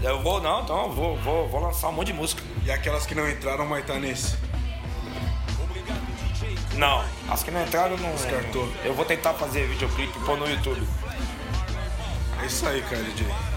Eu 0.00 0.22
vou, 0.22 0.40
não, 0.40 0.62
então 0.62 0.84
eu 0.84 0.92
vou, 0.92 1.16
vou, 1.16 1.48
vou 1.48 1.60
lançar 1.60 1.88
um 1.88 1.92
monte 1.92 2.06
de 2.06 2.12
música. 2.12 2.40
E 2.64 2.70
aquelas 2.70 3.04
que 3.06 3.14
não 3.16 3.28
entraram 3.28 3.68
vai 3.68 3.80
estar 3.80 3.98
nesse. 3.98 4.36
Não, 6.76 7.04
as 7.28 7.42
que 7.42 7.50
não 7.50 7.60
entraram 7.60 7.96
não. 7.96 8.12
Descartou. 8.12 8.68
Eu 8.84 8.94
vou 8.94 9.04
tentar 9.04 9.34
fazer 9.34 9.66
videoclipe 9.66 10.16
e 10.16 10.24
pôr 10.24 10.38
no 10.38 10.48
YouTube. 10.48 10.86
É 12.40 12.46
isso 12.46 12.64
aí, 12.64 12.80
Kelly 12.82 13.10
J. 13.16 13.49